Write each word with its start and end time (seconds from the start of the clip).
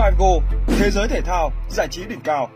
Figo, 0.00 0.40
thế 0.78 0.90
giới 0.90 1.08
thể 1.08 1.20
thao, 1.20 1.52
giải 1.70 1.88
trí 1.90 2.04
đỉnh 2.04 2.20
cao. 2.20 2.48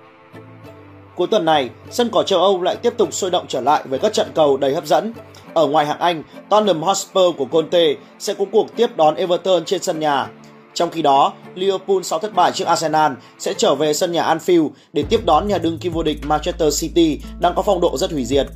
Cuối 1.16 1.26
tuần 1.30 1.44
này, 1.44 1.70
sân 1.90 2.10
cỏ 2.12 2.22
châu 2.22 2.40
Âu 2.40 2.62
lại 2.62 2.76
tiếp 2.76 2.94
tục 2.98 3.08
sôi 3.12 3.30
động 3.30 3.44
trở 3.48 3.60
lại 3.60 3.82
với 3.88 3.98
các 3.98 4.12
trận 4.12 4.30
cầu 4.34 4.56
đầy 4.56 4.74
hấp 4.74 4.86
dẫn. 4.86 5.12
Ở 5.54 5.66
ngoài 5.66 5.86
hạng 5.86 5.98
Anh, 5.98 6.22
Tottenham 6.48 6.82
Hotspur 6.82 7.36
của 7.36 7.44
Conte 7.44 7.94
sẽ 8.18 8.34
có 8.34 8.44
cuộc 8.52 8.76
tiếp 8.76 8.96
đón 8.96 9.14
Everton 9.14 9.64
trên 9.64 9.82
sân 9.82 10.00
nhà. 10.00 10.28
Trong 10.74 10.90
khi 10.90 11.02
đó, 11.02 11.32
Liverpool 11.54 12.02
sau 12.02 12.18
thất 12.18 12.34
bại 12.34 12.52
trước 12.52 12.64
Arsenal 12.64 13.12
sẽ 13.38 13.54
trở 13.54 13.74
về 13.74 13.94
sân 13.94 14.12
nhà 14.12 14.34
Anfield 14.34 14.70
để 14.92 15.04
tiếp 15.08 15.20
đón 15.26 15.48
nhà 15.48 15.58
đương 15.58 15.78
kim 15.78 15.92
vô 15.92 16.02
địch 16.02 16.18
Manchester 16.26 16.80
City 16.80 17.20
đang 17.38 17.54
có 17.54 17.62
phong 17.62 17.80
độ 17.80 17.96
rất 17.98 18.12
hủy 18.12 18.24
diệt. 18.24 18.46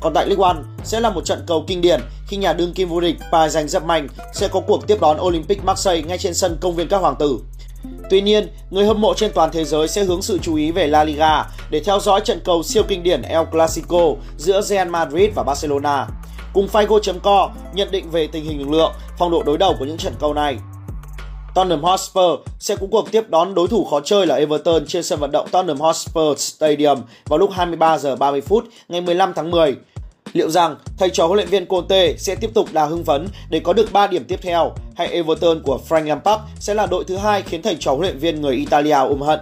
Còn 0.00 0.14
tại 0.14 0.26
League 0.26 0.44
One 0.44 0.56
sẽ 0.84 1.00
là 1.00 1.10
một 1.10 1.24
trận 1.24 1.44
cầu 1.46 1.64
kinh 1.66 1.80
điển 1.80 2.00
khi 2.28 2.36
nhà 2.36 2.52
đương 2.52 2.72
kim 2.72 2.88
vô 2.88 3.00
địch 3.00 3.16
Paris 3.32 3.56
Saint-Germain 3.56 4.06
sẽ 4.34 4.48
có 4.48 4.60
cuộc 4.60 4.86
tiếp 4.86 4.98
đón 5.00 5.20
Olympic 5.20 5.64
Marseille 5.64 6.08
ngay 6.08 6.18
trên 6.18 6.34
sân 6.34 6.56
công 6.60 6.76
viên 6.76 6.88
các 6.88 6.98
hoàng 6.98 7.16
tử. 7.18 7.38
Tuy 8.10 8.20
nhiên, 8.20 8.48
người 8.70 8.86
hâm 8.86 9.00
mộ 9.00 9.14
trên 9.14 9.32
toàn 9.34 9.50
thế 9.52 9.64
giới 9.64 9.88
sẽ 9.88 10.04
hướng 10.04 10.22
sự 10.22 10.38
chú 10.42 10.54
ý 10.54 10.70
về 10.70 10.86
La 10.86 11.04
Liga 11.04 11.44
để 11.70 11.80
theo 11.80 12.00
dõi 12.00 12.20
trận 12.20 12.40
cầu 12.44 12.62
siêu 12.62 12.82
kinh 12.88 13.02
điển 13.02 13.22
El 13.22 13.44
Clasico 13.52 14.14
giữa 14.36 14.60
Real 14.60 14.88
Madrid 14.88 15.30
và 15.34 15.42
Barcelona. 15.42 16.06
Cùng 16.52 16.68
Figo.co 16.72 17.50
nhận 17.74 17.90
định 17.90 18.10
về 18.10 18.26
tình 18.26 18.44
hình 18.44 18.58
lực 18.58 18.68
lượng, 18.68 18.92
phong 19.18 19.30
độ 19.30 19.42
đối 19.42 19.58
đầu 19.58 19.74
của 19.78 19.84
những 19.84 19.96
trận 19.96 20.12
cầu 20.20 20.34
này. 20.34 20.56
Tottenham 21.54 21.82
Hotspur 21.82 22.40
sẽ 22.58 22.76
có 22.76 22.86
cuộc 22.90 23.12
tiếp 23.12 23.24
đón 23.28 23.54
đối 23.54 23.68
thủ 23.68 23.84
khó 23.84 24.00
chơi 24.00 24.26
là 24.26 24.34
Everton 24.34 24.86
trên 24.86 25.02
sân 25.02 25.20
vận 25.20 25.32
động 25.32 25.48
Tottenham 25.48 25.80
Hotspur 25.80 26.38
Stadium 26.38 27.02
vào 27.28 27.38
lúc 27.38 27.50
23 27.52 27.98
giờ 27.98 28.16
30 28.16 28.40
phút 28.40 28.64
ngày 28.88 29.00
15 29.00 29.32
tháng 29.36 29.50
10. 29.50 29.76
Liệu 30.32 30.50
rằng 30.50 30.76
thầy 30.98 31.10
trò 31.10 31.26
huấn 31.26 31.36
luyện 31.36 31.48
viên 31.48 31.66
Conte 31.66 32.14
sẽ 32.16 32.34
tiếp 32.34 32.50
tục 32.54 32.68
đà 32.72 32.84
hưng 32.84 33.04
phấn 33.04 33.28
để 33.50 33.60
có 33.60 33.72
được 33.72 33.92
3 33.92 34.06
điểm 34.06 34.24
tiếp 34.24 34.38
theo 34.42 34.72
hay 34.96 35.06
Everton 35.06 35.62
của 35.62 35.80
Frank 35.88 36.06
Lampard 36.06 36.42
sẽ 36.58 36.74
là 36.74 36.86
đội 36.86 37.04
thứ 37.04 37.16
hai 37.16 37.42
khiến 37.42 37.62
thầy 37.62 37.76
trò 37.80 37.90
huấn 37.90 38.02
luyện 38.02 38.18
viên 38.18 38.40
người 38.40 38.54
Italia 38.54 38.92
ôm 38.92 39.20
hận? 39.20 39.40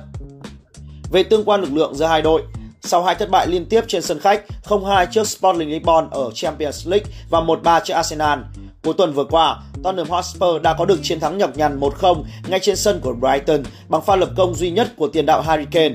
Về 1.10 1.22
tương 1.22 1.44
quan 1.44 1.60
lực 1.60 1.72
lượng 1.72 1.94
giữa 1.94 2.06
hai 2.06 2.22
đội, 2.22 2.42
sau 2.80 3.02
hai 3.02 3.14
thất 3.14 3.30
bại 3.30 3.46
liên 3.46 3.66
tiếp 3.66 3.84
trên 3.88 4.02
sân 4.02 4.20
khách 4.20 4.44
0-2 4.64 5.06
trước 5.10 5.28
Sporting 5.28 5.70
Lisbon 5.70 6.08
ở 6.10 6.30
Champions 6.34 6.88
League 6.88 7.10
và 7.30 7.40
1-3 7.40 7.80
trước 7.84 7.94
Arsenal, 7.94 8.38
Cuối 8.82 8.94
tuần 8.98 9.12
vừa 9.12 9.24
qua, 9.24 9.60
Tottenham 9.82 10.10
Hotspur 10.10 10.62
đã 10.62 10.74
có 10.78 10.84
được 10.84 10.98
chiến 11.02 11.20
thắng 11.20 11.38
nhọc 11.38 11.56
nhằn 11.56 11.80
1-0 11.80 12.24
ngay 12.48 12.60
trên 12.60 12.76
sân 12.76 13.00
của 13.00 13.12
Brighton 13.12 13.62
bằng 13.88 14.02
pha 14.02 14.16
lập 14.16 14.28
công 14.36 14.54
duy 14.54 14.70
nhất 14.70 14.88
của 14.96 15.08
tiền 15.08 15.26
đạo 15.26 15.42
Harry 15.42 15.64
Kane. 15.70 15.94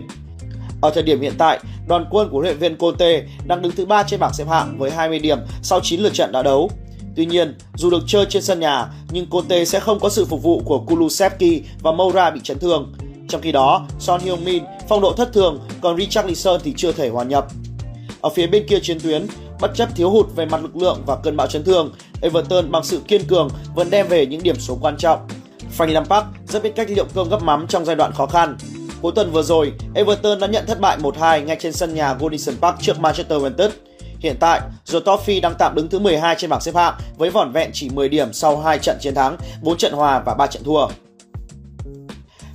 Ở 0.84 0.90
thời 0.90 1.04
điểm 1.04 1.22
hiện 1.22 1.34
tại, 1.38 1.60
đoàn 1.88 2.06
quân 2.10 2.30
của 2.30 2.38
huấn 2.38 2.46
luyện 2.46 2.58
viên 2.58 2.78
Conte 2.78 3.24
đang 3.46 3.62
đứng 3.62 3.72
thứ 3.72 3.86
ba 3.86 4.04
trên 4.04 4.20
bảng 4.20 4.34
xếp 4.34 4.48
hạng 4.50 4.78
với 4.78 4.92
20 4.92 5.20
điểm 5.20 5.38
sau 5.62 5.80
9 5.84 6.00
lượt 6.00 6.14
trận 6.14 6.32
đã 6.32 6.44
đấu. 6.44 6.70
Tuy 7.16 7.26
nhiên, 7.26 7.56
dù 7.76 7.90
được 7.90 8.04
chơi 8.08 8.26
trên 8.30 8.44
sân 8.44 8.60
nhà, 8.60 8.88
nhưng 9.12 9.30
Conte 9.30 9.66
sẽ 9.66 9.80
không 9.80 10.00
có 10.00 10.10
sự 10.10 10.26
phục 10.26 10.44
vụ 10.44 10.62
của 10.66 10.80
Kulusevski 10.80 11.64
và 11.82 11.92
Moura 11.92 12.30
bị 12.30 12.40
chấn 12.44 12.60
thương. 12.60 12.94
Trong 13.30 13.42
khi 13.42 13.52
đó, 13.52 13.86
Son 14.00 14.22
Heung-min 14.22 14.64
phong 14.90 15.02
độ 15.02 15.14
thất 15.14 15.34
thường, 15.34 15.60
còn 15.82 15.98
Richarlison 15.98 16.62
thì 16.64 16.74
chưa 16.78 16.92
thể 16.92 17.10
hòa 17.10 17.24
nhập. 17.24 17.48
Ở 18.22 18.30
phía 18.30 18.48
bên 18.48 18.68
kia 18.68 18.80
chiến 18.80 19.00
tuyến, 19.00 19.28
bất 19.62 19.72
chấp 19.76 19.90
thiếu 19.96 20.10
hụt 20.10 20.36
về 20.36 20.46
mặt 20.46 20.62
lực 20.62 20.76
lượng 20.76 21.02
và 21.06 21.16
cơn 21.16 21.38
bão 21.38 21.48
chấn 21.48 21.64
thương, 21.64 21.92
Everton 22.22 22.72
bằng 22.72 22.84
sự 22.84 23.02
kiên 23.08 23.24
cường 23.24 23.48
vẫn 23.76 23.90
đem 23.90 24.08
về 24.08 24.26
những 24.26 24.44
điểm 24.44 24.56
số 24.60 24.78
quan 24.82 24.98
trọng. 24.98 25.28
Frank 25.78 25.94
Lampard 25.94 26.28
rất 26.48 26.64
biết 26.64 26.76
cách 26.76 26.90
liệu 26.90 27.06
cơm 27.14 27.30
gấp 27.30 27.44
mắm 27.44 27.66
trong 27.68 27.86
giai 27.86 27.96
đoạn 27.96 28.12
khó 28.14 28.26
khăn. 28.26 28.58
Cuối 29.04 29.12
tuần 29.16 29.32
vừa 29.32 29.44
rồi, 29.44 29.74
Everton 29.96 30.40
đã 30.40 30.48
nhận 30.48 30.66
thất 30.68 30.80
bại 30.80 30.98
1-2 30.98 31.46
ngay 31.46 31.58
trên 31.60 31.74
sân 31.74 31.96
nhà 31.96 32.14
Goodison 32.14 32.56
Park 32.56 32.76
trước 32.82 33.00
Manchester 33.00 33.42
United. 33.42 33.72
Hiện 34.20 34.36
tại, 34.40 34.62
The 34.92 35.00
Toffee 35.00 35.42
đang 35.42 35.54
tạm 35.60 35.76
đứng 35.76 35.88
thứ 35.88 36.00
12 36.00 36.36
trên 36.36 36.50
bảng 36.50 36.62
xếp 36.62 36.76
hạng 36.76 36.94
với 37.18 37.30
vỏn 37.30 37.52
vẹn 37.52 37.70
chỉ 37.74 37.90
10 37.90 38.10
điểm 38.10 38.34
sau 38.34 38.58
2 38.58 38.80
trận 38.80 38.98
chiến 39.02 39.16
thắng, 39.16 39.38
4 39.62 39.78
trận 39.78 39.94
hòa 39.94 40.24
và 40.26 40.34
3 40.34 40.48
trận 40.48 40.64
thua. 40.64 40.88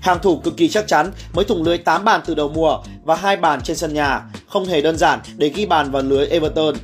Hàng 0.00 0.18
thủ 0.22 0.40
cực 0.44 0.56
kỳ 0.56 0.68
chắc 0.68 0.88
chắn 0.88 1.12
mới 1.32 1.44
thủng 1.44 1.62
lưới 1.62 1.78
8 1.78 2.04
bàn 2.04 2.20
từ 2.26 2.34
đầu 2.34 2.48
mùa 2.48 2.78
và 3.04 3.16
hai 3.16 3.36
bàn 3.36 3.60
trên 3.60 3.76
sân 3.76 3.94
nhà, 3.94 4.22
không 4.48 4.64
hề 4.64 4.80
đơn 4.80 4.96
giản 4.96 5.20
để 5.36 5.48
ghi 5.48 5.66
bàn 5.66 5.90
vào 5.90 6.02
lưới 6.02 6.26
Everton. 6.26 6.74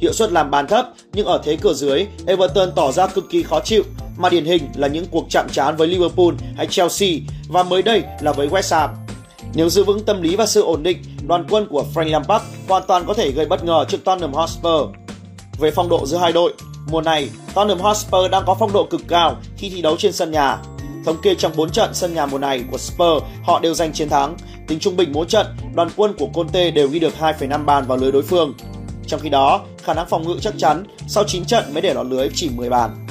Hiệu 0.00 0.12
suất 0.12 0.32
làm 0.32 0.50
bàn 0.50 0.66
thấp 0.66 0.88
nhưng 1.12 1.26
ở 1.26 1.40
thế 1.44 1.56
cửa 1.56 1.74
dưới, 1.74 2.06
Everton 2.26 2.72
tỏ 2.76 2.92
ra 2.92 3.06
cực 3.06 3.30
kỳ 3.30 3.42
khó 3.42 3.60
chịu 3.60 3.82
mà 4.16 4.28
điển 4.28 4.44
hình 4.44 4.62
là 4.74 4.88
những 4.88 5.06
cuộc 5.10 5.26
chạm 5.30 5.46
trán 5.52 5.76
với 5.76 5.88
Liverpool 5.88 6.34
hay 6.56 6.66
Chelsea 6.66 7.10
và 7.48 7.62
mới 7.62 7.82
đây 7.82 8.02
là 8.20 8.32
với 8.32 8.48
West 8.48 8.76
Ham. 8.76 8.90
Nếu 9.54 9.68
giữ 9.68 9.84
vững 9.84 10.04
tâm 10.04 10.22
lý 10.22 10.36
và 10.36 10.46
sự 10.46 10.62
ổn 10.62 10.82
định, 10.82 11.02
đoàn 11.26 11.46
quân 11.50 11.66
của 11.70 11.84
Frank 11.94 12.10
Lampard 12.10 12.44
hoàn 12.68 12.82
toàn 12.88 13.04
có 13.06 13.14
thể 13.14 13.30
gây 13.30 13.46
bất 13.46 13.64
ngờ 13.64 13.84
trước 13.88 14.04
Tottenham 14.04 14.32
Hotspur. 14.32 14.88
Về 15.58 15.70
phong 15.70 15.88
độ 15.88 16.06
giữa 16.06 16.16
hai 16.16 16.32
đội, 16.32 16.54
mùa 16.90 17.00
này 17.00 17.30
Tottenham 17.54 17.80
Hotspur 17.80 18.30
đang 18.30 18.42
có 18.46 18.56
phong 18.58 18.72
độ 18.72 18.86
cực 18.90 19.00
cao 19.08 19.36
khi 19.56 19.70
thi 19.70 19.82
đấu 19.82 19.96
trên 19.96 20.12
sân 20.12 20.30
nhà. 20.30 20.58
Thống 21.04 21.16
kê 21.22 21.34
trong 21.34 21.52
4 21.56 21.70
trận 21.70 21.94
sân 21.94 22.14
nhà 22.14 22.26
mùa 22.26 22.38
này 22.38 22.64
của 22.70 22.78
Spurs, 22.78 23.24
họ 23.42 23.60
đều 23.60 23.74
giành 23.74 23.92
chiến 23.92 24.08
thắng. 24.08 24.36
Tính 24.68 24.78
trung 24.78 24.96
bình 24.96 25.12
mỗi 25.12 25.26
trận, 25.26 25.46
đoàn 25.74 25.88
quân 25.96 26.14
của 26.18 26.26
Conte 26.34 26.70
đều 26.70 26.88
ghi 26.88 26.98
được 26.98 27.14
2,5 27.20 27.64
bàn 27.64 27.84
vào 27.86 27.98
lưới 27.98 28.12
đối 28.12 28.22
phương. 28.22 28.54
Trong 29.06 29.20
khi 29.20 29.28
đó, 29.28 29.60
khả 29.82 29.94
năng 29.94 30.08
phòng 30.08 30.22
ngự 30.22 30.36
chắc 30.40 30.54
chắn 30.58 30.84
sau 31.08 31.24
9 31.24 31.44
trận 31.44 31.64
mới 31.72 31.82
để 31.82 31.94
lọt 31.94 32.06
lưới 32.06 32.28
chỉ 32.34 32.50
10 32.56 32.70
bàn. 32.70 33.06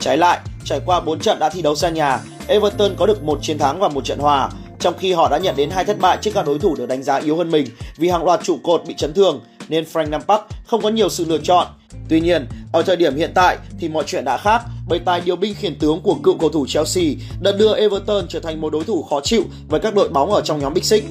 Trái 0.00 0.16
lại, 0.18 0.38
trải 0.64 0.80
qua 0.86 1.00
4 1.00 1.20
trận 1.20 1.38
đã 1.38 1.48
thi 1.48 1.62
đấu 1.62 1.74
sân 1.74 1.94
nhà, 1.94 2.20
Everton 2.46 2.94
có 2.96 3.06
được 3.06 3.22
một 3.22 3.38
chiến 3.42 3.58
thắng 3.58 3.80
và 3.80 3.88
một 3.88 4.04
trận 4.04 4.18
hòa, 4.18 4.50
trong 4.84 4.98
khi 4.98 5.12
họ 5.12 5.28
đã 5.28 5.38
nhận 5.38 5.56
đến 5.56 5.70
hai 5.70 5.84
thất 5.84 5.98
bại 6.00 6.18
trước 6.20 6.30
các 6.34 6.46
đối 6.46 6.58
thủ 6.58 6.74
được 6.74 6.86
đánh 6.86 7.02
giá 7.02 7.16
yếu 7.16 7.36
hơn 7.36 7.50
mình 7.50 7.66
vì 7.96 8.08
hàng 8.08 8.24
loạt 8.24 8.40
trụ 8.44 8.58
cột 8.62 8.82
bị 8.86 8.94
chấn 8.94 9.14
thương 9.14 9.40
nên 9.68 9.84
Frank 9.92 10.10
Lampard 10.10 10.42
không 10.66 10.82
có 10.82 10.88
nhiều 10.88 11.08
sự 11.08 11.24
lựa 11.24 11.38
chọn. 11.38 11.66
Tuy 12.08 12.20
nhiên, 12.20 12.46
ở 12.72 12.82
thời 12.82 12.96
điểm 12.96 13.16
hiện 13.16 13.32
tại 13.34 13.58
thì 13.78 13.88
mọi 13.88 14.04
chuyện 14.06 14.24
đã 14.24 14.36
khác 14.36 14.62
bởi 14.88 14.98
tài 14.98 15.20
điều 15.20 15.36
binh 15.36 15.54
khiển 15.54 15.78
tướng 15.78 16.00
của 16.00 16.14
cựu 16.14 16.38
cầu 16.38 16.48
thủ 16.48 16.66
Chelsea 16.66 17.04
đã 17.40 17.52
đưa 17.52 17.74
Everton 17.74 18.28
trở 18.28 18.40
thành 18.40 18.60
một 18.60 18.72
đối 18.72 18.84
thủ 18.84 19.02
khó 19.02 19.20
chịu 19.20 19.42
với 19.68 19.80
các 19.80 19.94
đội 19.94 20.08
bóng 20.08 20.32
ở 20.32 20.40
trong 20.40 20.60
nhóm 20.60 20.74
Big 20.74 20.84
Six. 20.84 21.02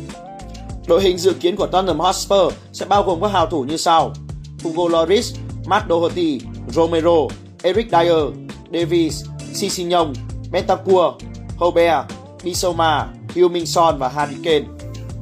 Đội 0.87 1.01
hình 1.01 1.17
dự 1.17 1.33
kiến 1.33 1.55
của 1.55 1.67
Tottenham 1.67 1.99
Hotspur 1.99 2.53
sẽ 2.73 2.85
bao 2.85 3.03
gồm 3.03 3.21
các 3.21 3.31
hào 3.31 3.45
thủ 3.45 3.63
như 3.63 3.77
sau: 3.77 4.13
Hugo 4.63 4.87
Lloris, 4.87 5.35
Matt 5.65 5.85
Doherty, 5.89 6.39
Romero, 6.69 7.27
Eric 7.63 7.87
Dyer, 7.91 8.23
Davies, 8.73 9.23
Sissignon, 9.53 10.13
Bentancur, 10.51 11.13
Hobert, 11.57 12.05
Bissouma, 12.43 13.07
Heung-min 13.35 13.65
Son 13.65 13.97
và 13.97 14.09
Harry 14.09 14.35
Kane. 14.43 14.65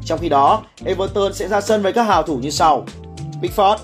Trong 0.06 0.20
khi 0.20 0.30
đó, 0.30 0.64
Everton 0.86 1.34
sẽ 1.34 1.48
ra 1.48 1.62
sân 1.62 1.82
với 1.82 1.94
các 1.94 2.04
hào 2.04 2.24
thủ 2.24 2.38
như 2.38 2.50
sau: 2.50 2.86
Pickford, 3.42 3.78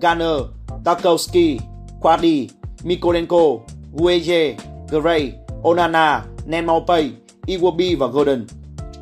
Garner, 0.00 0.40
Tarkowski, 0.84 1.58
Quadi, 2.00 2.48
Mikolenko, 2.82 3.42
Gueye, 3.92 4.54
Gray, 4.90 5.32
Onana, 5.64 6.22
Nenmaupay, 6.46 7.10
Iwobi 7.46 7.98
và 7.98 8.06
Gordon. 8.06 8.46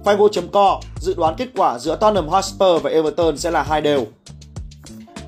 Figo.co 0.05 0.81
dự 1.01 1.15
đoán 1.15 1.35
kết 1.39 1.49
quả 1.57 1.79
giữa 1.79 1.97
Tottenham 1.97 2.29
Hotspur 2.29 2.83
và 2.83 2.91
Everton 2.91 3.39
sẽ 3.39 3.51
là 3.51 3.63
hai 3.63 3.81
đều. 3.81 4.07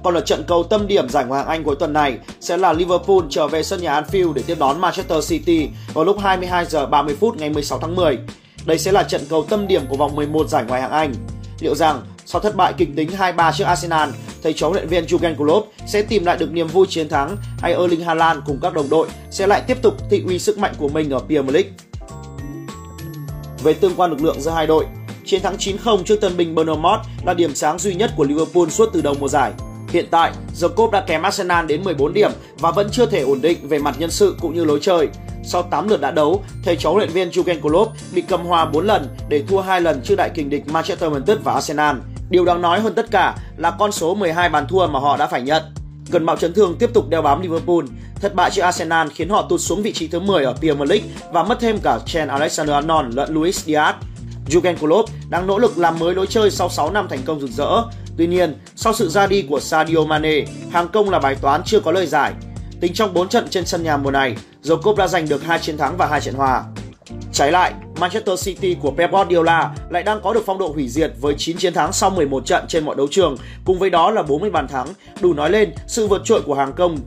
Còn 0.05 0.15
ở 0.15 0.21
trận 0.21 0.45
cầu 0.49 0.65
tâm 0.65 0.87
điểm 0.87 1.09
giải 1.09 1.25
Ngoại 1.25 1.41
hạng 1.41 1.49
Anh 1.49 1.65
cuối 1.65 1.77
tuần 1.77 1.93
này 1.93 2.19
sẽ 2.41 2.57
là 2.57 2.73
Liverpool 2.73 3.19
trở 3.31 3.49
về 3.49 3.63
sân 3.63 3.83
nhà 3.83 4.01
Anfield 4.01 4.33
để 4.33 4.43
tiếp 4.47 4.57
đón 4.59 4.81
Manchester 4.81 5.29
City 5.29 5.69
vào 5.95 6.05
lúc 6.05 6.19
22 6.19 6.67
giờ 6.67 6.87
30 6.87 7.17
phút 7.21 7.37
ngày 7.37 7.51
16 7.51 7.79
tháng 7.79 7.97
10. 7.97 8.19
Đây 8.67 8.79
sẽ 8.79 8.93
là 8.93 9.03
trận 9.03 9.21
cầu 9.29 9.45
tâm 9.45 9.69
điểm 9.69 9.83
của 9.89 9.97
vòng 9.97 10.17
11 10.17 10.49
giải 10.49 10.65
Ngoại 10.69 10.83
hạng 10.83 10.91
Anh. 10.91 11.15
Liệu 11.61 11.75
rằng 11.75 12.03
sau 12.27 12.41
thất 12.41 12.57
bại 12.57 12.73
kịch 12.77 12.89
tính 12.97 13.11
2-3 13.19 13.53
trước 13.53 13.65
Arsenal, 13.65 14.11
thầy 14.43 14.53
trò 14.53 14.69
luyện 14.69 14.89
viên 14.89 15.05
Jurgen 15.05 15.37
Klopp 15.37 15.73
sẽ 15.87 16.03
tìm 16.03 16.25
lại 16.25 16.37
được 16.37 16.53
niềm 16.53 16.67
vui 16.67 16.87
chiến 16.91 17.09
thắng 17.09 17.37
hay 17.59 17.73
Erling 17.75 18.05
Haaland 18.05 18.41
cùng 18.47 18.59
các 18.63 18.75
đồng 18.75 18.89
đội 18.89 19.09
sẽ 19.31 19.47
lại 19.47 19.63
tiếp 19.67 19.83
tục 19.83 19.95
thị 20.11 20.23
uy 20.27 20.39
sức 20.39 20.59
mạnh 20.59 20.75
của 20.79 20.89
mình 20.89 21.11
ở 21.11 21.19
Premier 21.19 21.55
League. 21.55 21.71
Về 23.63 23.73
tương 23.73 23.95
quan 23.97 24.11
lực 24.11 24.23
lượng 24.23 24.41
giữa 24.41 24.51
hai 24.51 24.67
đội, 24.67 24.85
chiến 25.25 25.43
thắng 25.43 25.57
9-0 25.57 26.03
trước 26.03 26.21
tân 26.21 26.37
binh 26.37 26.55
Bournemouth 26.55 27.01
là 27.25 27.35
điểm 27.35 27.55
sáng 27.55 27.79
duy 27.79 27.95
nhất 27.95 28.11
của 28.17 28.25
Liverpool 28.25 28.69
suốt 28.69 28.91
từ 28.93 29.01
đầu 29.01 29.15
mùa 29.21 29.29
giải. 29.29 29.53
Hiện 29.89 30.07
tại, 30.11 30.33
The 30.61 30.69
Cop 30.77 30.91
đã 30.91 31.05
kém 31.07 31.23
Arsenal 31.23 31.67
đến 31.67 31.85
14 31.85 32.13
điểm 32.13 32.31
và 32.59 32.71
vẫn 32.71 32.89
chưa 32.93 33.07
thể 33.07 33.21
ổn 33.21 33.41
định 33.41 33.69
về 33.69 33.79
mặt 33.79 33.95
nhân 33.99 34.11
sự 34.11 34.37
cũng 34.41 34.55
như 34.55 34.65
lối 34.65 34.79
chơi. 34.83 35.09
Sau 35.45 35.63
8 35.63 35.89
lượt 35.89 36.01
đã 36.01 36.11
đấu, 36.11 36.45
thầy 36.65 36.77
trò 36.77 36.93
luyện 36.97 37.09
viên 37.09 37.31
Jurgen 37.31 37.61
Klopp 37.61 37.93
bị 38.13 38.23
cầm 38.23 38.45
hòa 38.45 38.65
4 38.65 38.87
lần 38.87 39.09
để 39.29 39.43
thua 39.49 39.61
2 39.61 39.81
lần 39.81 40.01
trước 40.05 40.15
đại 40.17 40.31
kình 40.35 40.51
địch 40.51 40.69
Manchester 40.69 41.13
United 41.13 41.39
và 41.45 41.53
Arsenal. 41.53 41.97
Điều 42.31 42.45
đáng 42.45 42.63
nói 42.63 42.81
hơn 42.81 42.95
tất 42.95 43.11
cả 43.11 43.37
là 43.57 43.71
con 43.71 43.93
số 43.93 44.15
12 44.15 44.49
bàn 44.49 44.67
thua 44.69 44.87
mà 44.87 44.99
họ 44.99 45.17
đã 45.17 45.27
phải 45.27 45.43
nhận. 45.43 45.63
Cơn 46.11 46.27
bão 46.27 46.37
chấn 46.37 46.53
thương 46.53 46.77
tiếp 46.79 46.91
tục 46.95 47.09
đeo 47.09 47.23
bám 47.23 47.41
Liverpool. 47.43 47.85
Thất 48.21 48.35
bại 48.35 48.51
trước 48.51 48.63
Arsenal 48.63 49.09
khiến 49.15 49.29
họ 49.29 49.47
tụt 49.49 49.61
xuống 49.61 49.83
vị 49.83 49.93
trí 49.93 50.09
thứ 50.09 50.21
10 50.21 50.45
ở 50.45 50.55
Premier 50.61 50.91
League 50.91 51.07
và 51.33 51.43
mất 51.43 51.61
thêm 51.61 51.79
cả 51.83 51.99
Trent 52.07 52.31
Alexander-Arnold 52.31 53.15
lẫn 53.15 53.35
Luis 53.35 53.69
Diaz. 53.69 53.93
Jurgen 54.49 54.77
Klopp 54.77 55.11
đang 55.29 55.47
nỗ 55.47 55.59
lực 55.59 55.79
làm 55.79 55.99
mới 55.99 56.15
lối 56.15 56.27
chơi 56.27 56.51
sau 56.51 56.69
6 56.69 56.91
năm 56.91 57.07
thành 57.11 57.23
công 57.25 57.41
rực 57.41 57.51
rỡ. 57.51 57.83
Tuy 58.17 58.27
nhiên, 58.27 58.55
sau 58.77 58.93
sự 58.93 59.09
ra 59.09 59.27
đi 59.27 59.43
của 59.43 59.61
Sadio 59.61 60.05
Mane, 60.05 60.45
hàng 60.71 60.89
công 60.89 61.11
là 61.11 61.19
bài 61.19 61.37
toán 61.43 61.63
chưa 61.65 61.81
có 61.81 61.93
lời 61.93 62.07
giải. 62.07 62.33
Tính 62.83 62.93
trong 62.95 63.15
4 63.15 63.29
trận 63.29 63.49
trên 63.51 63.67
sân 63.67 63.83
nhà 63.83 63.97
mùa 63.97 64.11
này, 64.11 64.37
Jacob 64.63 64.97
đã 64.97 65.09
giành 65.09 65.29
được 65.29 65.45
2 65.45 65.59
chiến 65.59 65.79
thắng 65.79 65.97
và 65.97 66.07
2 66.07 66.21
trận 66.21 66.35
hòa. 66.35 66.65
Trái 67.33 67.53
lại, 67.53 67.73
Manchester 68.01 68.45
City 68.45 68.77
của 68.81 68.91
Pep 68.91 69.13
Guardiola 69.13 69.71
lại 69.91 70.03
đang 70.03 70.21
có 70.23 70.35
được 70.35 70.43
phong 70.47 70.59
độ 70.59 70.69
hủy 70.69 70.89
diệt 70.89 71.13
với 71.21 71.35
9 71.39 71.57
chiến 71.57 71.75
thắng 71.75 71.93
sau 71.93 72.11
11 72.11 72.47
trận 72.47 72.65
trên 72.69 72.85
mọi 72.85 72.97
đấu 72.97 73.07
trường, 73.11 73.37
cùng 73.65 73.79
với 73.79 73.91
đó 73.91 74.11
là 74.11 74.23
40 74.23 74.51
bàn 74.51 74.69
thắng, 74.69 74.87
đủ 75.21 75.35
nói 75.35 75.51
lên 75.51 75.73
sự 75.87 76.07
vượt 76.07 76.23
trội 76.25 76.43
của 76.43 76.55
hàng 76.55 76.73
công. 76.73 76.99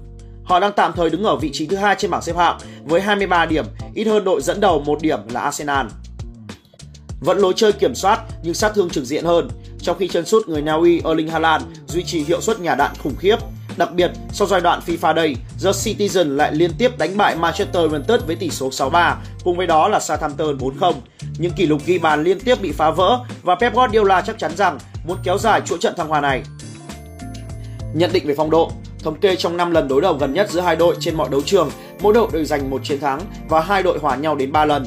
Họ 0.43 0.59
đang 0.59 0.71
tạm 0.75 0.93
thời 0.95 1.09
đứng 1.09 1.23
ở 1.23 1.35
vị 1.35 1.49
trí 1.53 1.65
thứ 1.65 1.75
hai 1.75 1.95
trên 1.97 2.11
bảng 2.11 2.21
xếp 2.21 2.35
hạng 2.35 2.57
với 2.85 3.01
23 3.01 3.45
điểm, 3.45 3.65
ít 3.93 4.03
hơn 4.03 4.23
đội 4.23 4.41
dẫn 4.41 4.59
đầu 4.59 4.79
một 4.79 5.01
điểm 5.01 5.19
là 5.33 5.41
Arsenal. 5.41 5.87
Vẫn 7.19 7.37
lối 7.37 7.53
chơi 7.55 7.71
kiểm 7.71 7.95
soát 7.95 8.19
nhưng 8.43 8.53
sát 8.53 8.71
thương 8.75 8.89
trực 8.89 9.05
diện 9.05 9.25
hơn, 9.25 9.49
trong 9.79 9.97
khi 9.99 10.07
chân 10.07 10.25
sút 10.25 10.47
người 10.47 10.61
Na 10.61 10.73
Uy 10.73 11.01
Erling 11.05 11.27
Haaland 11.27 11.63
duy 11.87 12.03
trì 12.03 12.23
hiệu 12.23 12.41
suất 12.41 12.59
nhà 12.59 12.75
đạn 12.75 12.91
khủng 13.03 13.15
khiếp. 13.19 13.35
Đặc 13.77 13.93
biệt, 13.93 14.11
sau 14.31 14.47
giai 14.47 14.61
đoạn 14.61 14.79
FIFA 14.85 15.13
đây, 15.13 15.35
The 15.63 15.71
Citizen 15.71 16.35
lại 16.35 16.51
liên 16.55 16.71
tiếp 16.77 16.97
đánh 16.97 17.17
bại 17.17 17.35
Manchester 17.35 17.91
United 17.91 18.21
với 18.27 18.35
tỷ 18.35 18.49
số 18.49 18.69
6-3, 18.69 19.15
cùng 19.43 19.57
với 19.57 19.67
đó 19.67 19.87
là 19.87 19.99
Southampton 19.99 20.57
4-0. 20.57 20.93
Những 21.37 21.51
kỷ 21.51 21.65
lục 21.65 21.81
ghi 21.85 21.97
bàn 21.97 22.23
liên 22.23 22.39
tiếp 22.39 22.61
bị 22.61 22.71
phá 22.71 22.91
vỡ 22.91 23.19
và 23.43 23.55
Pep 23.55 23.75
Guardiola 23.75 24.21
chắc 24.21 24.37
chắn 24.39 24.51
rằng 24.57 24.79
muốn 25.07 25.17
kéo 25.23 25.37
dài 25.37 25.61
chuỗi 25.65 25.77
trận 25.77 25.93
thăng 25.97 26.07
hoa 26.07 26.21
này. 26.21 26.43
Nhận 27.93 28.13
định 28.13 28.27
về 28.27 28.33
phong 28.37 28.49
độ, 28.49 28.71
thống 29.03 29.19
kê 29.19 29.35
trong 29.35 29.57
5 29.57 29.71
lần 29.71 29.87
đối 29.87 30.01
đầu 30.01 30.13
gần 30.13 30.33
nhất 30.33 30.49
giữa 30.49 30.61
hai 30.61 30.75
đội 30.75 30.95
trên 30.99 31.15
mọi 31.15 31.29
đấu 31.29 31.41
trường, 31.41 31.69
mỗi 32.01 32.13
đội 32.13 32.27
đều 32.33 32.43
giành 32.43 32.69
một 32.69 32.81
chiến 32.83 32.99
thắng 32.99 33.21
và 33.49 33.61
hai 33.61 33.83
đội 33.83 33.99
hòa 33.99 34.15
nhau 34.15 34.35
đến 34.35 34.51
3 34.51 34.65
lần. 34.65 34.85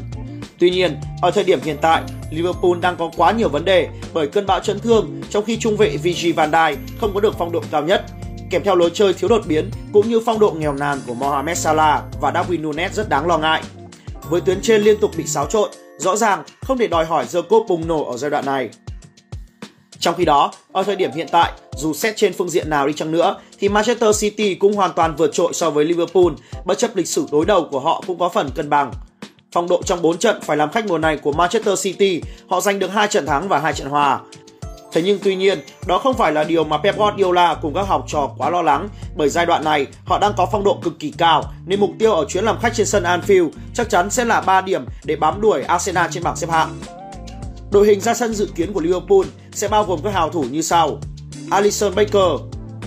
Tuy 0.59 0.71
nhiên, 0.71 0.97
ở 1.23 1.31
thời 1.31 1.45
điểm 1.45 1.61
hiện 1.63 1.77
tại, 1.81 2.03
Liverpool 2.31 2.79
đang 2.81 2.97
có 2.97 3.11
quá 3.17 3.33
nhiều 3.33 3.49
vấn 3.49 3.65
đề 3.65 3.89
bởi 4.15 4.27
cơn 4.27 4.47
bão 4.47 4.61
chấn 4.61 4.79
thương 4.79 5.23
trong 5.31 5.45
khi 5.45 5.57
trung 5.57 5.77
vệ 5.77 5.97
Virgil 5.97 6.33
van 6.33 6.51
Dijk 6.51 6.77
không 7.01 7.15
có 7.15 7.21
được 7.21 7.35
phong 7.39 7.53
độ 7.53 7.63
cao 7.71 7.83
nhất, 7.83 8.05
kèm 8.51 8.65
theo 8.65 8.77
lối 8.77 8.91
chơi 8.95 9.15
thiếu 9.15 9.29
đột 9.29 9.43
biến 9.47 9.71
cũng 9.93 10.09
như 10.09 10.21
phong 10.27 10.39
độ 10.39 10.51
nghèo 10.51 10.75
nàn 10.75 11.01
của 11.07 11.15
Mohamed 11.15 11.59
Salah 11.59 12.03
và 12.21 12.31
Darwin 12.31 12.63
Nunes 12.63 12.93
rất 12.93 13.09
đáng 13.09 13.27
lo 13.27 13.39
ngại. 13.39 13.63
Với 14.31 14.41
tuyến 14.41 14.61
trên 14.61 14.83
liên 14.83 15.01
tục 15.01 15.11
bị 15.17 15.25
xáo 15.27 15.47
trộn, 15.47 15.71
rõ 15.99 16.17
ràng 16.17 16.43
không 16.63 16.79
thể 16.79 16.87
đòi 16.87 17.05
hỏi 17.05 17.27
The 17.33 17.41
bùng 17.69 17.89
nổ 17.89 18.11
ở 18.11 18.17
giai 18.17 18.31
đoạn 18.31 18.47
này. 18.47 18.71
Trong 19.99 20.15
khi 20.15 20.25
đó, 20.25 20.53
ở 20.73 20.83
thời 20.83 20.97
điểm 20.97 21.11
hiện 21.13 21.27
tại, 21.33 21.53
dù 21.77 21.95
xét 21.95 22.17
trên 22.17 22.33
phương 22.33 22.51
diện 22.51 22.71
nào 22.71 22.87
đi 22.87 22.93
chăng 22.93 23.13
nữa, 23.13 23.41
thì 23.59 23.69
Manchester 23.69 24.21
City 24.21 24.55
cũng 24.55 24.73
hoàn 24.73 24.93
toàn 24.93 25.17
vượt 25.17 25.31
trội 25.33 25.53
so 25.55 25.71
với 25.71 25.85
Liverpool, 25.85 26.33
bất 26.65 26.79
chấp 26.79 26.97
lịch 26.97 27.09
sử 27.09 27.27
đối 27.33 27.45
đầu 27.45 27.69
của 27.71 27.81
họ 27.81 28.03
cũng 28.07 28.19
có 28.19 28.29
phần 28.29 28.51
cân 28.55 28.71
bằng. 28.71 28.93
Phong 29.53 29.69
độ 29.69 29.83
trong 29.83 30.03
4 30.03 30.19
trận 30.19 30.41
phải 30.43 30.57
làm 30.57 30.71
khách 30.71 30.87
mùa 30.87 30.99
này 30.99 31.17
của 31.17 31.33
Manchester 31.33 31.83
City, 31.83 32.23
họ 32.49 32.61
giành 32.61 32.79
được 32.79 32.89
2 32.89 33.09
trận 33.09 33.27
thắng 33.27 33.49
và 33.49 33.59
2 33.59 33.73
trận 33.73 33.89
hòa. 33.89 34.21
Thế 34.93 35.03
nhưng 35.03 35.19
tuy 35.25 35.37
nhiên, 35.37 35.61
đó 35.87 35.99
không 35.99 36.17
phải 36.17 36.33
là 36.33 36.45
điều 36.45 36.65
mà 36.65 36.79
Pep 36.79 36.99
Guardiola 36.99 37.55
cùng 37.55 37.75
các 37.75 37.83
học 37.83 38.05
trò 38.09 38.31
quá 38.39 38.51
lo 38.51 38.63
lắng 38.63 38.89
bởi 39.17 39.29
giai 39.29 39.47
đoạn 39.47 39.65
này 39.65 39.87
họ 40.05 40.19
đang 40.19 40.33
có 40.37 40.47
phong 40.53 40.65
độ 40.65 40.79
cực 40.83 40.99
kỳ 40.99 41.13
cao 41.19 41.45
nên 41.67 41.81
mục 41.81 41.91
tiêu 41.99 42.13
ở 42.13 42.25
chuyến 42.29 42.45
làm 42.45 42.59
khách 42.61 42.75
trên 42.75 42.87
sân 42.87 43.03
Anfield 43.03 43.51
chắc 43.75 43.91
chắn 43.91 44.11
sẽ 44.11 44.25
là 44.25 44.41
3 44.41 44.61
điểm 44.61 44.87
để 45.05 45.17
bám 45.17 45.41
đuổi 45.41 45.63
Arsenal 45.63 46.11
trên 46.11 46.23
bảng 46.23 46.37
xếp 46.37 46.51
hạng. 46.51 46.81
Đội 47.71 47.87
hình 47.87 48.01
ra 48.01 48.15
sân 48.15 48.35
dự 48.35 48.49
kiến 48.55 48.73
của 48.73 48.81
Liverpool 48.81 49.23
sẽ 49.53 49.69
bao 49.69 49.85
gồm 49.85 50.01
các 50.05 50.15
hào 50.15 50.31
thủ 50.31 50.45
như 50.51 50.63
sau: 50.63 50.99
Alisson 51.51 51.95
Becker, 51.95 52.41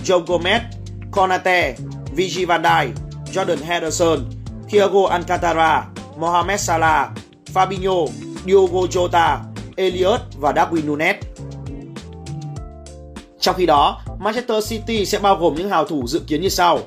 Joe 0.04 0.24
Gomez, 0.24 0.60
Konate, 1.10 1.76
Vigi 2.14 2.46
van 2.46 2.62
Dijk, 2.62 2.88
Jordan 3.32 3.58
Henderson, 3.64 4.18
Thiago 4.68 5.08
Alcantara, 5.10 5.86
Mohamed 6.16 6.60
Salah, 6.60 7.10
Fabinho, 7.54 8.06
Diogo 8.46 8.80
Jota, 8.80 9.38
Elliot 9.76 10.20
và 10.40 10.52
Darwin 10.52 10.86
Nunes. 10.86 11.16
Trong 13.42 13.54
khi 13.56 13.66
đó, 13.66 14.00
Manchester 14.18 14.70
City 14.70 15.06
sẽ 15.06 15.18
bao 15.18 15.36
gồm 15.36 15.54
những 15.54 15.70
hào 15.70 15.84
thủ 15.84 16.06
dự 16.06 16.20
kiến 16.26 16.40
như 16.40 16.48
sau: 16.48 16.78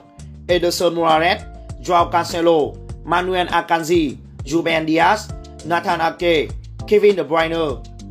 Ederson 0.47 0.95
Morales, 0.95 1.41
Joao 1.85 2.09
Cancelo, 2.09 2.59
Manuel 3.05 3.47
Akanji, 3.47 4.11
Ruben 4.45 4.87
Dias, 4.87 5.29
Nathan 5.65 5.99
Ake, 5.99 6.47
Kevin 6.87 7.15
De 7.15 7.23
Bruyne, 7.23 7.57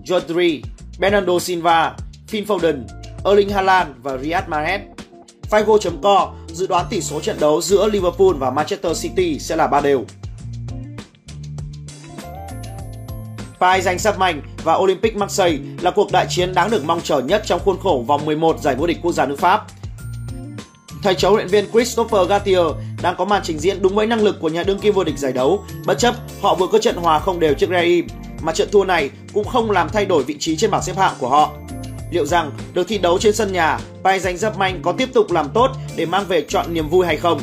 Rodri, 0.05 0.62
Bernardo 0.99 1.38
Silva, 1.38 1.96
Phil 2.29 2.44
Foden, 2.44 2.82
Erling 3.25 3.49
Haaland 3.49 3.91
và 4.02 4.19
Riyad 4.19 4.44
Mahrez. 4.49 4.81
Figo.com 5.50 6.29
dự 6.49 6.67
đoán 6.67 6.87
tỷ 6.91 7.00
số 7.00 7.20
trận 7.20 7.37
đấu 7.41 7.61
giữa 7.61 7.88
Liverpool 7.88 8.35
và 8.38 8.50
Manchester 8.50 9.02
City 9.02 9.38
sẽ 9.38 9.56
là 9.56 9.67
3 9.67 9.81
đều. 9.81 10.05
Paris 13.64 13.84
giành 13.84 13.99
sắp 13.99 14.19
mạnh 14.19 14.43
và 14.64 14.75
Olympic 14.75 15.16
Marseille 15.16 15.58
là 15.81 15.90
cuộc 15.90 16.12
đại 16.12 16.26
chiến 16.28 16.55
đáng 16.55 16.70
được 16.70 16.84
mong 16.84 17.00
chờ 17.00 17.20
nhất 17.20 17.43
trong 17.46 17.61
khuôn 17.64 17.76
khổ 17.82 18.05
vòng 18.06 18.26
11 18.26 18.61
giải 18.61 18.75
vô 18.75 18.87
địch 18.87 18.99
quốc 19.02 19.12
gia 19.12 19.26
nước 19.26 19.38
Pháp. 19.38 19.66
Thầy 21.02 21.14
chó 21.14 21.31
luyện 21.31 21.49
viên 21.49 21.70
Christopher 21.72 22.28
Gattier 22.28 22.66
đang 23.02 23.14
có 23.19 23.25
màn 23.25 23.43
trình 23.44 23.58
diễn 23.58 23.82
đúng 23.82 23.94
với 23.94 24.06
năng 24.06 24.22
lực 24.22 24.37
của 24.40 24.49
nhà 24.49 24.62
đương 24.62 24.78
kim 24.78 24.94
vô 24.94 25.05
địch 25.05 25.19
giải 25.19 25.32
đấu, 25.32 25.64
bất 25.87 25.99
chấp 25.99 26.14
họ 26.43 26.55
vừa 26.55 26.66
có 26.66 26.78
trận 26.78 26.96
hòa 26.96 27.19
không 27.19 27.40
đều 27.40 27.55
trước 27.55 27.70
Real, 27.70 28.00
mà 28.43 28.52
trận 28.52 28.69
thua 28.72 28.84
này 28.84 29.11
cũng 29.32 29.44
không 29.44 29.70
làm 29.70 29.88
thay 29.88 30.06
đổi 30.06 30.22
vị 30.22 30.37
trí 30.38 30.56
trên 30.56 30.70
bảng 30.70 30.82
xếp 30.82 30.96
hạng 30.96 31.14
của 31.19 31.28
họ. 31.28 31.52
Liệu 32.10 32.26
rằng 32.26 32.50
được 32.75 32.88
thi 32.88 32.99
đấu 32.99 33.19
trên 33.19 33.34
sân 33.34 33.52
nhà, 33.52 33.78
Paris 34.05 34.22
giành 34.22 34.37
dấp 34.37 34.58
manh 34.58 34.82
có 34.82 34.93
tiếp 34.93 35.08
tục 35.14 35.32
làm 35.32 35.49
tốt 35.55 35.70
để 35.96 36.06
mang 36.06 36.25
về 36.28 36.44
chọn 36.49 36.75
niềm 36.75 36.88
vui 36.88 37.06
hay 37.06 37.17
không? 37.17 37.40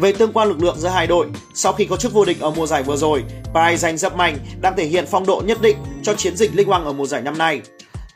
Về 0.00 0.12
tương 0.12 0.32
quan 0.32 0.48
lực 0.48 0.62
lượng 0.62 0.76
giữa 0.78 0.88
hai 0.88 1.06
đội, 1.06 1.26
sau 1.54 1.72
khi 1.72 1.84
có 1.84 1.96
chức 1.96 2.12
vô 2.12 2.24
địch 2.24 2.40
ở 2.40 2.50
mùa 2.50 2.66
giải 2.66 2.82
vừa 2.82 2.96
rồi, 2.96 3.24
Paris 3.54 3.80
giành 3.80 3.98
dấp 3.98 4.16
mạnh 4.16 4.38
đang 4.60 4.76
thể 4.76 4.84
hiện 4.84 5.04
phong 5.10 5.26
độ 5.26 5.42
nhất 5.46 5.58
định 5.62 5.76
cho 6.02 6.14
chiến 6.14 6.36
dịch 6.36 6.50
Ligue 6.54 6.78
1 6.78 6.84
ở 6.84 6.92
mùa 6.92 7.06
giải 7.06 7.22
năm 7.22 7.38
nay. 7.38 7.60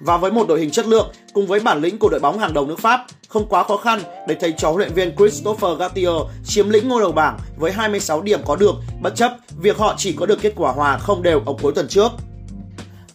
Và 0.01 0.17
với 0.17 0.31
một 0.31 0.49
đội 0.49 0.61
hình 0.61 0.71
chất 0.71 0.87
lượng 0.87 1.13
cùng 1.35 1.47
với 1.47 1.61
bản 1.61 1.81
lĩnh 1.81 1.99
của 1.99 2.09
đội 2.09 2.21
bóng 2.21 2.39
hàng 2.39 2.55
đầu 2.55 2.67
nước 2.67 2.79
Pháp, 2.79 3.07
không 3.29 3.47
quá 3.49 3.65
khó 3.65 3.77
khăn 3.77 4.01
để 4.29 4.37
thầy 4.41 4.53
trò 4.53 4.69
huấn 4.69 4.79
luyện 4.79 4.95
viên 4.95 5.17
Christopher 5.17 5.79
Gattier 5.79 6.15
chiếm 6.45 6.69
lĩnh 6.69 6.89
ngôi 6.89 7.01
đầu 7.01 7.13
bảng 7.13 7.39
với 7.57 7.73
26 7.73 8.23
điểm 8.23 8.41
có 8.47 8.57
được, 8.57 8.75
bất 9.01 9.17
chấp 9.17 9.37
việc 9.61 9.77
họ 9.77 9.95
chỉ 9.99 10.13
có 10.13 10.27
được 10.27 10.39
kết 10.43 10.53
quả 10.57 10.73
hòa 10.73 10.99
không 10.99 11.23
đều 11.23 11.43
ở 11.47 11.53
cuối 11.63 11.73
tuần 11.75 11.89
trước. 11.89 12.13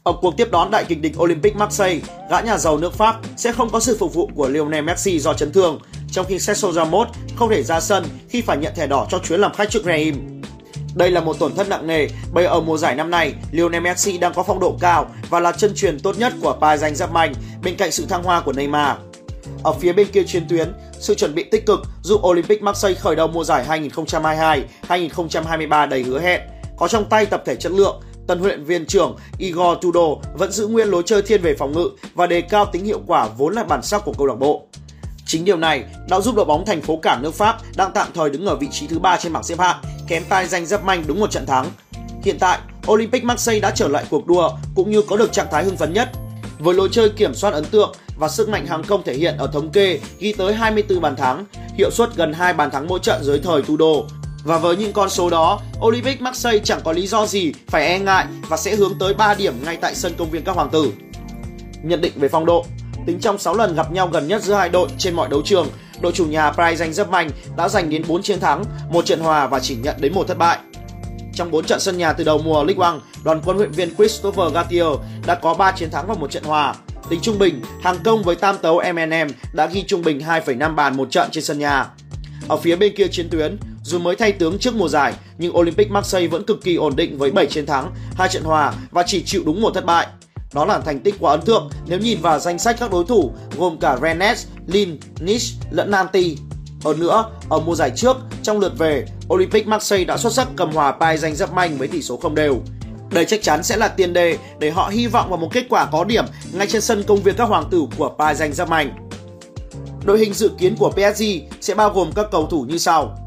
Ở 0.03 0.13
cuộc 0.21 0.37
tiếp 0.37 0.51
đón 0.51 0.71
đại 0.71 0.85
kịch 0.87 1.01
địch 1.01 1.19
Olympic 1.19 1.55
Marseille, 1.55 2.01
gã 2.29 2.41
nhà 2.41 2.57
giàu 2.57 2.77
nước 2.77 2.93
Pháp 2.93 3.19
sẽ 3.37 3.51
không 3.51 3.69
có 3.69 3.79
sự 3.79 3.97
phục 3.99 4.13
vụ 4.13 4.29
của 4.35 4.47
Lionel 4.47 4.83
Messi 4.83 5.19
do 5.19 5.33
chấn 5.33 5.51
thương, 5.51 5.79
trong 6.11 6.25
khi 6.25 6.39
Sergio 6.39 6.71
Ramos 6.71 7.07
không 7.35 7.49
thể 7.49 7.63
ra 7.63 7.79
sân 7.79 8.05
khi 8.29 8.41
phải 8.41 8.57
nhận 8.57 8.75
thẻ 8.75 8.87
đỏ 8.87 9.07
cho 9.09 9.19
chuyến 9.19 9.39
làm 9.39 9.53
khách 9.53 9.69
trước 9.69 9.83
Reim. 9.85 10.41
Đây 10.95 11.11
là 11.11 11.21
một 11.21 11.39
tổn 11.39 11.55
thất 11.55 11.69
nặng 11.69 11.87
nề 11.87 12.07
bởi 12.33 12.45
ở 12.45 12.61
mùa 12.61 12.77
giải 12.77 12.95
năm 12.95 13.11
nay, 13.11 13.33
Lionel 13.51 13.81
Messi 13.81 14.17
đang 14.17 14.33
có 14.33 14.43
phong 14.43 14.59
độ 14.59 14.77
cao 14.79 15.07
và 15.29 15.39
là 15.39 15.51
chân 15.51 15.75
truyền 15.75 15.99
tốt 15.99 16.17
nhất 16.17 16.33
của 16.41 16.57
Paris 16.61 16.83
Saint-Germain 16.83 17.33
bên 17.63 17.75
cạnh 17.75 17.91
sự 17.91 18.05
thăng 18.05 18.23
hoa 18.23 18.41
của 18.41 18.53
Neymar. 18.53 18.97
Ở 19.63 19.73
phía 19.73 19.93
bên 19.93 20.07
kia 20.07 20.23
chiến 20.23 20.45
tuyến, 20.49 20.73
sự 20.99 21.15
chuẩn 21.15 21.35
bị 21.35 21.43
tích 21.43 21.65
cực 21.65 21.79
giúp 22.01 22.21
Olympic 22.25 22.61
Marseille 22.61 22.99
khởi 22.99 23.15
đầu 23.15 23.27
mùa 23.27 23.43
giải 23.43 23.65
2022-2023 24.87 25.89
đầy 25.89 26.03
hứa 26.03 26.19
hẹn. 26.19 26.41
Có 26.77 26.87
trong 26.87 27.05
tay 27.09 27.25
tập 27.25 27.43
thể 27.45 27.55
chất 27.55 27.71
lượng, 27.71 28.01
tân 28.27 28.39
huấn 28.39 28.49
luyện 28.49 28.63
viên 28.63 28.85
trưởng 28.85 29.15
Igor 29.37 29.77
Tudor 29.81 30.17
vẫn 30.33 30.51
giữ 30.51 30.67
nguyên 30.67 30.87
lối 30.87 31.03
chơi 31.05 31.21
thiên 31.21 31.41
về 31.41 31.55
phòng 31.55 31.73
ngự 31.73 31.89
và 32.13 32.27
đề 32.27 32.41
cao 32.41 32.65
tính 32.65 32.85
hiệu 32.85 33.01
quả 33.07 33.27
vốn 33.37 33.53
là 33.53 33.63
bản 33.63 33.83
sắc 33.83 34.01
của 34.05 34.13
câu 34.17 34.27
lạc 34.27 34.35
bộ. 34.35 34.67
Chính 35.29 35.45
điều 35.45 35.57
này 35.57 35.83
đã 36.09 36.19
giúp 36.19 36.35
đội 36.35 36.45
bóng 36.45 36.65
thành 36.65 36.81
phố 36.81 36.97
cảng 36.97 37.21
nước 37.21 37.35
Pháp 37.35 37.57
đang 37.75 37.91
tạm 37.93 38.07
thời 38.13 38.29
đứng 38.29 38.45
ở 38.45 38.55
vị 38.55 38.67
trí 38.71 38.87
thứ 38.87 38.99
ba 38.99 39.17
trên 39.17 39.33
bảng 39.33 39.43
xếp 39.43 39.59
hạng, 39.59 39.77
kém 40.07 40.23
tai 40.29 40.47
danh 40.47 40.65
dấp 40.65 40.83
manh 40.83 41.03
đúng 41.07 41.19
một 41.19 41.31
trận 41.31 41.45
thắng. 41.45 41.65
Hiện 42.23 42.39
tại, 42.39 42.59
Olympic 42.87 43.23
Marseille 43.23 43.59
đã 43.59 43.71
trở 43.75 43.87
lại 43.87 44.05
cuộc 44.09 44.27
đua 44.27 44.51
cũng 44.75 44.91
như 44.91 45.01
có 45.01 45.17
được 45.17 45.31
trạng 45.31 45.47
thái 45.51 45.63
hưng 45.63 45.77
phấn 45.77 45.93
nhất. 45.93 46.09
Với 46.59 46.75
lối 46.75 46.89
chơi 46.91 47.09
kiểm 47.09 47.33
soát 47.33 47.53
ấn 47.53 47.65
tượng 47.65 47.95
và 48.17 48.29
sức 48.29 48.49
mạnh 48.49 48.65
hàng 48.65 48.83
công 48.83 49.03
thể 49.03 49.13
hiện 49.13 49.37
ở 49.37 49.47
thống 49.53 49.69
kê 49.69 49.99
ghi 50.19 50.33
tới 50.33 50.53
24 50.53 51.01
bàn 51.01 51.15
thắng, 51.15 51.45
hiệu 51.77 51.91
suất 51.91 52.15
gần 52.15 52.33
2 52.33 52.53
bàn 52.53 52.71
thắng 52.71 52.87
mỗi 52.87 52.99
trận 52.99 53.23
dưới 53.23 53.39
thời 53.39 53.61
Tudor. 53.61 54.05
Và 54.43 54.57
với 54.57 54.75
những 54.75 54.93
con 54.93 55.09
số 55.09 55.29
đó, 55.29 55.61
Olympic 55.85 56.21
Marseille 56.21 56.61
chẳng 56.63 56.81
có 56.83 56.91
lý 56.91 57.07
do 57.07 57.25
gì 57.25 57.53
phải 57.67 57.85
e 57.87 57.99
ngại 57.99 58.25
và 58.47 58.57
sẽ 58.57 58.75
hướng 58.75 58.93
tới 58.99 59.13
3 59.13 59.33
điểm 59.33 59.53
ngay 59.65 59.77
tại 59.81 59.95
sân 59.95 60.13
công 60.17 60.29
viên 60.29 60.43
các 60.43 60.55
hoàng 60.55 60.69
tử. 60.69 60.91
Nhận 61.83 62.01
định 62.01 62.13
về 62.15 62.27
phong 62.27 62.45
độ 62.45 62.65
Tính 63.05 63.19
trong 63.19 63.37
6 63.37 63.55
lần 63.55 63.75
gặp 63.75 63.91
nhau 63.91 64.07
gần 64.07 64.27
nhất 64.27 64.43
giữa 64.43 64.53
hai 64.53 64.69
đội 64.69 64.89
trên 64.97 65.15
mọi 65.15 65.27
đấu 65.29 65.41
trường, 65.45 65.67
đội 66.01 66.11
chủ 66.11 66.25
nhà 66.25 66.51
Paris 66.51 66.81
Saint-Germain 66.81 67.29
đã 67.57 67.69
giành 67.69 67.89
đến 67.89 68.03
4 68.07 68.23
chiến 68.23 68.39
thắng, 68.39 68.63
một 68.91 69.05
trận 69.05 69.19
hòa 69.19 69.47
và 69.47 69.59
chỉ 69.59 69.75
nhận 69.75 69.95
đến 69.99 70.13
một 70.13 70.27
thất 70.27 70.37
bại. 70.37 70.57
Trong 71.33 71.51
4 71.51 71.65
trận 71.65 71.79
sân 71.79 71.97
nhà 71.97 72.13
từ 72.13 72.23
đầu 72.23 72.37
mùa 72.37 72.63
League 72.63 72.85
One, 72.85 72.99
đoàn 73.23 73.41
quân 73.45 73.57
huấn 73.57 73.71
viên 73.71 73.95
Christopher 73.95 74.53
Gattier 74.53 74.87
đã 75.25 75.35
có 75.35 75.53
3 75.53 75.71
chiến 75.71 75.91
thắng 75.91 76.07
và 76.07 76.13
một 76.13 76.31
trận 76.31 76.43
hòa. 76.43 76.75
Tính 77.09 77.19
trung 77.21 77.39
bình, 77.39 77.61
hàng 77.81 77.97
công 78.03 78.23
với 78.23 78.35
tam 78.35 78.57
tấu 78.57 78.81
M&M 78.93 79.27
đã 79.53 79.65
ghi 79.65 79.83
trung 79.87 80.01
bình 80.01 80.19
2,5 80.19 80.75
bàn 80.75 80.97
một 80.97 81.11
trận 81.11 81.29
trên 81.31 81.43
sân 81.43 81.59
nhà. 81.59 81.85
Ở 82.47 82.57
phía 82.57 82.75
bên 82.75 82.95
kia 82.95 83.07
chiến 83.07 83.29
tuyến, 83.29 83.57
dù 83.83 83.99
mới 83.99 84.15
thay 84.15 84.31
tướng 84.31 84.59
trước 84.59 84.75
mùa 84.75 84.87
giải, 84.87 85.13
nhưng 85.37 85.57
Olympic 85.57 85.91
Marseille 85.91 86.27
vẫn 86.27 86.43
cực 86.43 86.63
kỳ 86.63 86.75
ổn 86.75 86.95
định 86.95 87.17
với 87.17 87.31
7 87.31 87.45
chiến 87.45 87.65
thắng, 87.65 87.91
2 88.15 88.29
trận 88.29 88.43
hòa 88.43 88.73
và 88.91 89.03
chỉ 89.07 89.23
chịu 89.23 89.43
đúng 89.45 89.61
một 89.61 89.71
thất 89.73 89.85
bại. 89.85 90.07
Đó 90.53 90.65
là 90.65 90.79
thành 90.79 90.99
tích 90.99 91.15
quá 91.19 91.31
ấn 91.31 91.41
tượng 91.41 91.69
nếu 91.87 91.99
nhìn 91.99 92.21
vào 92.21 92.39
danh 92.39 92.59
sách 92.59 92.75
các 92.79 92.91
đối 92.91 93.05
thủ 93.05 93.31
gồm 93.57 93.79
cả 93.79 93.97
Rennes, 94.01 94.47
Lille, 94.67 94.95
Nice 95.19 95.45
lẫn 95.71 95.91
Nantes. 95.91 96.37
Hơn 96.83 96.99
nữa, 96.99 97.25
ở 97.49 97.59
mùa 97.59 97.75
giải 97.75 97.91
trước, 97.95 98.17
trong 98.43 98.59
lượt 98.59 98.77
về, 98.77 99.05
Olympic 99.33 99.67
Marseille 99.67 100.05
đã 100.05 100.17
xuất 100.17 100.33
sắc 100.33 100.47
cầm 100.55 100.71
hòa 100.71 100.91
Paris 100.91 101.23
Saint-Germain 101.23 101.53
manh 101.53 101.77
với 101.77 101.87
tỷ 101.87 102.01
số 102.01 102.17
không 102.17 102.35
đều. 102.35 102.61
Đây 103.11 103.25
chắc 103.25 103.41
chắn 103.41 103.63
sẽ 103.63 103.77
là 103.77 103.87
tiền 103.87 104.13
đề 104.13 104.37
để 104.59 104.71
họ 104.71 104.89
hy 104.89 105.07
vọng 105.07 105.29
vào 105.29 105.37
một 105.37 105.49
kết 105.53 105.65
quả 105.69 105.85
có 105.85 106.03
điểm 106.03 106.25
ngay 106.53 106.67
trên 106.67 106.81
sân 106.81 107.03
công 107.03 107.21
viên 107.21 107.35
các 107.35 107.47
hoàng 107.47 107.67
tử 107.71 107.85
của 107.97 108.15
Paris 108.19 108.41
Saint-Germain. 108.41 108.67
manh. 108.69 109.09
Đội 110.05 110.19
hình 110.19 110.33
dự 110.33 110.51
kiến 110.57 110.75
của 110.75 110.91
PSG 110.91 111.23
sẽ 111.61 111.75
bao 111.75 111.89
gồm 111.89 112.11
các 112.15 112.25
cầu 112.31 112.47
thủ 112.47 112.61
như 112.61 112.77
sau: 112.77 113.17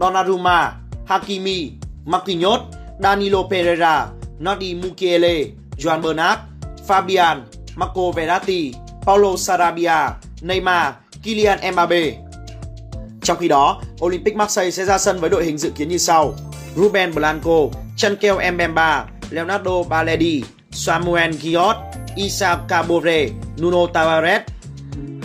Donnarumma, 0.00 0.72
Hakimi, 1.06 1.70
Marquinhos, 2.04 2.60
Danilo 3.02 3.42
Pereira, 3.50 4.06
Nadi 4.38 4.74
Mukiele, 4.74 5.44
Joan 5.78 6.02
Bernat, 6.02 6.38
Fabian, 6.90 7.46
Marco 7.76 8.10
Verratti, 8.10 8.74
Paulo 9.06 9.36
Sarabia, 9.36 10.18
Neymar, 10.42 10.92
Kylian 11.22 11.58
Mbappe. 11.72 12.16
Trong 13.22 13.38
khi 13.38 13.48
đó, 13.48 13.82
Olympic 14.04 14.36
Marseille 14.36 14.70
sẽ 14.70 14.84
ra 14.84 14.98
sân 14.98 15.20
với 15.20 15.30
đội 15.30 15.44
hình 15.44 15.58
dự 15.58 15.70
kiến 15.70 15.88
như 15.88 15.98
sau: 15.98 16.34
Ruben 16.76 17.14
Blanco, 17.14 17.68
Chankel 17.96 18.52
Mbemba, 18.52 19.04
Leonardo 19.30 19.82
Baledi, 19.82 20.42
Samuel 20.70 21.32
Giot, 21.32 21.76
Isa 22.16 22.58
Cabore, 22.68 23.28
Nuno 23.58 23.86
Tavares, 23.86 24.40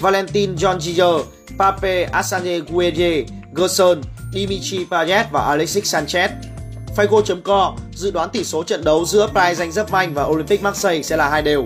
Valentin 0.01 0.55
John 0.55 1.23
Pape 1.57 2.05
Asane 2.11 2.59
Gueye, 2.59 3.25
Gerson, 3.57 4.01
Dimitri 4.33 4.85
Payet 4.91 5.25
và 5.31 5.41
Alexis 5.41 5.95
Sanchez. 5.95 6.29
Figo.co 6.95 7.75
dự 7.93 8.11
đoán 8.11 8.29
tỷ 8.29 8.43
số 8.43 8.63
trận 8.63 8.83
đấu 8.83 9.05
giữa 9.05 9.29
Paris 9.33 9.59
Saint-Germain 9.59 10.13
và 10.13 10.23
Olympic 10.23 10.63
Marseille 10.63 11.03
sẽ 11.03 11.17
là 11.17 11.29
hai 11.29 11.41
đều. 11.41 11.65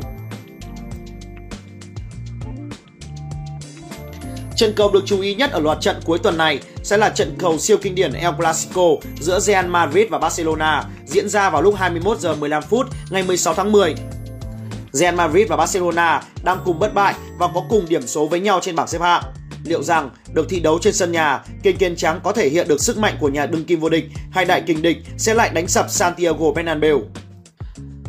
Trận 4.56 4.74
cầu 4.76 4.92
được 4.92 5.04
chú 5.06 5.22
ý 5.22 5.36
nhất 5.36 5.52
ở 5.52 5.60
loạt 5.60 5.78
trận 5.82 5.96
cuối 6.06 6.20
tuần 6.20 6.38
này 6.38 6.60
sẽ 6.84 6.98
là 6.98 7.10
trận 7.10 7.36
cầu 7.40 7.58
siêu 7.58 7.78
kinh 7.82 7.96
điển 7.96 8.14
El 8.14 8.34
Clasico 8.38 8.88
giữa 9.20 9.40
Real 9.40 9.68
Madrid 9.68 10.10
và 10.10 10.18
Barcelona, 10.18 10.84
diễn 11.06 11.30
ra 11.30 11.50
vào 11.50 11.62
lúc 11.62 11.76
21 11.76 12.20
giờ 12.20 12.36
15 12.36 12.64
phút 12.64 12.88
ngày 13.10 13.24
16 13.24 13.54
tháng 13.54 13.72
10. 13.72 13.96
Real 14.92 15.16
Madrid 15.16 15.48
và 15.50 15.58
Barcelona 15.58 16.22
đang 16.44 16.58
cùng 16.66 16.80
bất 16.80 16.94
bại 16.94 17.14
và 17.38 17.48
có 17.54 17.64
cùng 17.70 17.86
điểm 17.90 18.08
số 18.08 18.28
với 18.28 18.40
nhau 18.40 18.60
trên 18.62 18.76
bảng 18.76 18.88
xếp 18.88 19.02
hạng. 19.02 19.24
Liệu 19.64 19.84
rằng 19.84 20.10
được 20.34 20.50
thi 20.50 20.60
đấu 20.60 20.80
trên 20.82 20.94
sân 20.94 21.12
nhà, 21.12 21.44
kênh 21.64 21.78
kiên 21.78 21.96
trắng 21.96 22.20
có 22.24 22.32
thể 22.32 22.50
hiện 22.50 22.68
được 22.68 22.82
sức 22.82 22.98
mạnh 22.98 23.18
của 23.20 23.30
nhà 23.30 23.46
đương 23.46 23.64
kim 23.64 23.80
vô 23.80 23.90
địch 23.90 24.06
hay 24.32 24.46
đại 24.46 24.62
kình 24.62 24.82
địch 24.82 24.98
sẽ 25.18 25.34
lại 25.34 25.50
đánh 25.50 25.68
sập 25.68 25.90
Santiago 25.90 26.52
Bernabeu? 26.56 27.02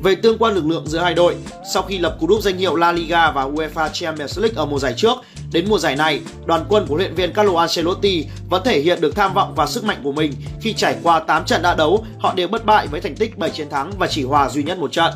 Về 0.03 0.15
tương 0.15 0.39
quan 0.39 0.55
lực 0.55 0.67
lượng 0.67 0.87
giữa 0.87 0.99
hai 0.99 1.15
đội, 1.15 1.37
sau 1.75 1.83
khi 1.83 1.99
lập 1.99 2.17
cú 2.21 2.27
đúp 2.27 2.43
danh 2.43 2.59
hiệu 2.59 2.77
La 2.77 2.93
Liga 2.93 3.31
và 3.31 3.45
UEFA 3.45 3.89
Champions 3.93 4.39
League 4.39 4.57
ở 4.57 4.67
mùa 4.67 4.79
giải 4.79 4.95
trước, 4.97 5.15
đến 5.53 5.67
mùa 5.69 5.79
giải 5.79 5.97
này, 5.97 6.21
đoàn 6.47 6.65
quân 6.69 6.87
của 6.89 6.97
luyện 6.97 7.15
viên 7.15 7.33
Carlo 7.33 7.61
Ancelotti 7.61 8.27
vẫn 8.51 8.63
thể 8.65 8.81
hiện 8.81 9.01
được 9.01 9.17
tham 9.17 9.35
vọng 9.35 9.55
và 9.57 9.67
sức 9.67 9.85
mạnh 9.85 10.01
của 10.05 10.13
mình 10.13 10.33
khi 10.61 10.73
trải 10.73 10.97
qua 11.03 11.21
8 11.21 11.45
trận 11.45 11.63
đã 11.63 11.75
đấu, 11.75 12.05
họ 12.19 12.35
đều 12.35 12.49
bất 12.49 12.65
bại 12.65 12.87
với 12.87 13.01
thành 13.01 13.15
tích 13.15 13.39
7 13.39 13.51
chiến 13.51 13.71
thắng 13.71 13.93
và 13.99 14.07
chỉ 14.07 14.25
hòa 14.25 14.49
duy 14.49 14.63
nhất 14.63 14.79
một 14.79 14.93
trận. 14.93 15.13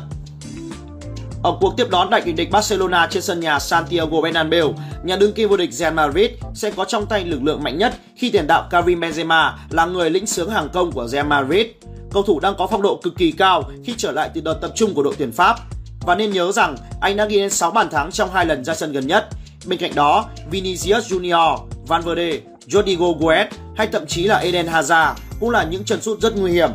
Ở 1.45 1.57
cuộc 1.61 1.73
tiếp 1.77 1.87
đón 1.89 2.09
đại 2.09 2.21
kình 2.21 2.35
địch 2.35 2.51
Barcelona 2.51 3.07
trên 3.11 3.23
sân 3.23 3.39
nhà 3.39 3.59
Santiago 3.59 4.21
Bernabeu, 4.21 4.73
nhà 5.03 5.15
đương 5.15 5.33
kim 5.33 5.49
vô 5.49 5.57
địch 5.57 5.73
Real 5.73 5.93
Madrid 5.93 6.31
sẽ 6.53 6.71
có 6.71 6.85
trong 6.85 7.05
tay 7.05 7.25
lực 7.25 7.43
lượng 7.43 7.63
mạnh 7.63 7.77
nhất 7.77 7.93
khi 8.15 8.29
tiền 8.29 8.47
đạo 8.47 8.67
Karim 8.71 8.99
Benzema 8.99 9.51
là 9.69 9.85
người 9.85 10.09
lĩnh 10.09 10.25
sướng 10.25 10.49
hàng 10.49 10.69
công 10.73 10.91
của 10.91 11.07
Real 11.07 11.27
Madrid. 11.27 11.67
Cầu 12.11 12.23
thủ 12.23 12.39
đang 12.39 12.55
có 12.57 12.67
phong 12.67 12.81
độ 12.81 12.99
cực 13.03 13.15
kỳ 13.17 13.31
cao 13.31 13.63
khi 13.83 13.93
trở 13.97 14.11
lại 14.11 14.29
từ 14.33 14.41
đợt 14.41 14.53
tập 14.61 14.71
trung 14.75 14.93
của 14.93 15.03
đội 15.03 15.15
tuyển 15.17 15.31
Pháp. 15.31 15.55
Và 16.01 16.15
nên 16.15 16.31
nhớ 16.31 16.51
rằng 16.51 16.75
anh 17.01 17.17
đã 17.17 17.25
ghi 17.25 17.37
đến 17.37 17.49
6 17.49 17.71
bàn 17.71 17.89
thắng 17.89 18.11
trong 18.11 18.31
hai 18.33 18.45
lần 18.45 18.63
ra 18.65 18.75
sân 18.75 18.91
gần 18.91 19.07
nhất. 19.07 19.27
Bên 19.65 19.79
cạnh 19.79 19.95
đó, 19.95 20.25
Vinicius 20.51 21.13
Junior, 21.13 21.57
Valverde, 21.87 22.39
Rodrigo 22.67 23.07
Guedes 23.19 23.53
hay 23.75 23.87
thậm 23.87 24.05
chí 24.07 24.23
là 24.23 24.37
Eden 24.37 24.65
Hazard 24.65 25.13
cũng 25.39 25.49
là 25.49 25.63
những 25.63 25.83
chân 25.83 26.01
sút 26.01 26.19
rất 26.19 26.37
nguy 26.37 26.51
hiểm 26.51 26.69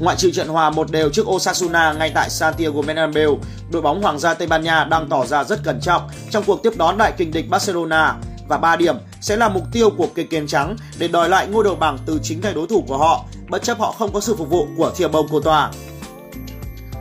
Ngoại 0.00 0.16
trừ 0.16 0.30
trận 0.30 0.48
hòa 0.48 0.70
một 0.70 0.90
đều 0.90 1.10
trước 1.10 1.26
Osasuna 1.28 1.92
ngay 1.92 2.10
tại 2.14 2.30
Santiago 2.30 2.82
Bernabeu, 2.82 3.38
đội 3.70 3.82
bóng 3.82 4.02
Hoàng 4.02 4.18
gia 4.18 4.34
Tây 4.34 4.48
Ban 4.48 4.62
Nha 4.62 4.84
đang 4.84 5.08
tỏ 5.08 5.26
ra 5.26 5.44
rất 5.44 5.64
cẩn 5.64 5.80
trọng 5.80 6.02
trong 6.30 6.44
cuộc 6.46 6.62
tiếp 6.62 6.72
đón 6.76 6.98
đại 6.98 7.12
kình 7.16 7.32
địch 7.32 7.50
Barcelona. 7.50 8.16
Và 8.48 8.58
3 8.58 8.76
điểm 8.76 8.96
sẽ 9.20 9.36
là 9.36 9.48
mục 9.48 9.62
tiêu 9.72 9.90
của 9.90 10.08
kịch 10.14 10.30
kiến 10.30 10.46
trắng 10.46 10.76
để 10.98 11.08
đòi 11.08 11.28
lại 11.28 11.46
ngôi 11.46 11.64
đầu 11.64 11.74
bảng 11.74 11.98
từ 12.06 12.20
chính 12.22 12.40
tay 12.40 12.54
đối 12.54 12.66
thủ 12.66 12.84
của 12.88 12.98
họ, 12.98 13.24
bất 13.48 13.62
chấp 13.62 13.78
họ 13.78 13.92
không 13.92 14.12
có 14.12 14.20
sự 14.20 14.36
phục 14.36 14.50
vụ 14.50 14.66
của 14.76 14.90
Thiệp 14.96 15.08
Bông 15.08 15.26
Cô 15.30 15.40
Tòa. 15.40 15.70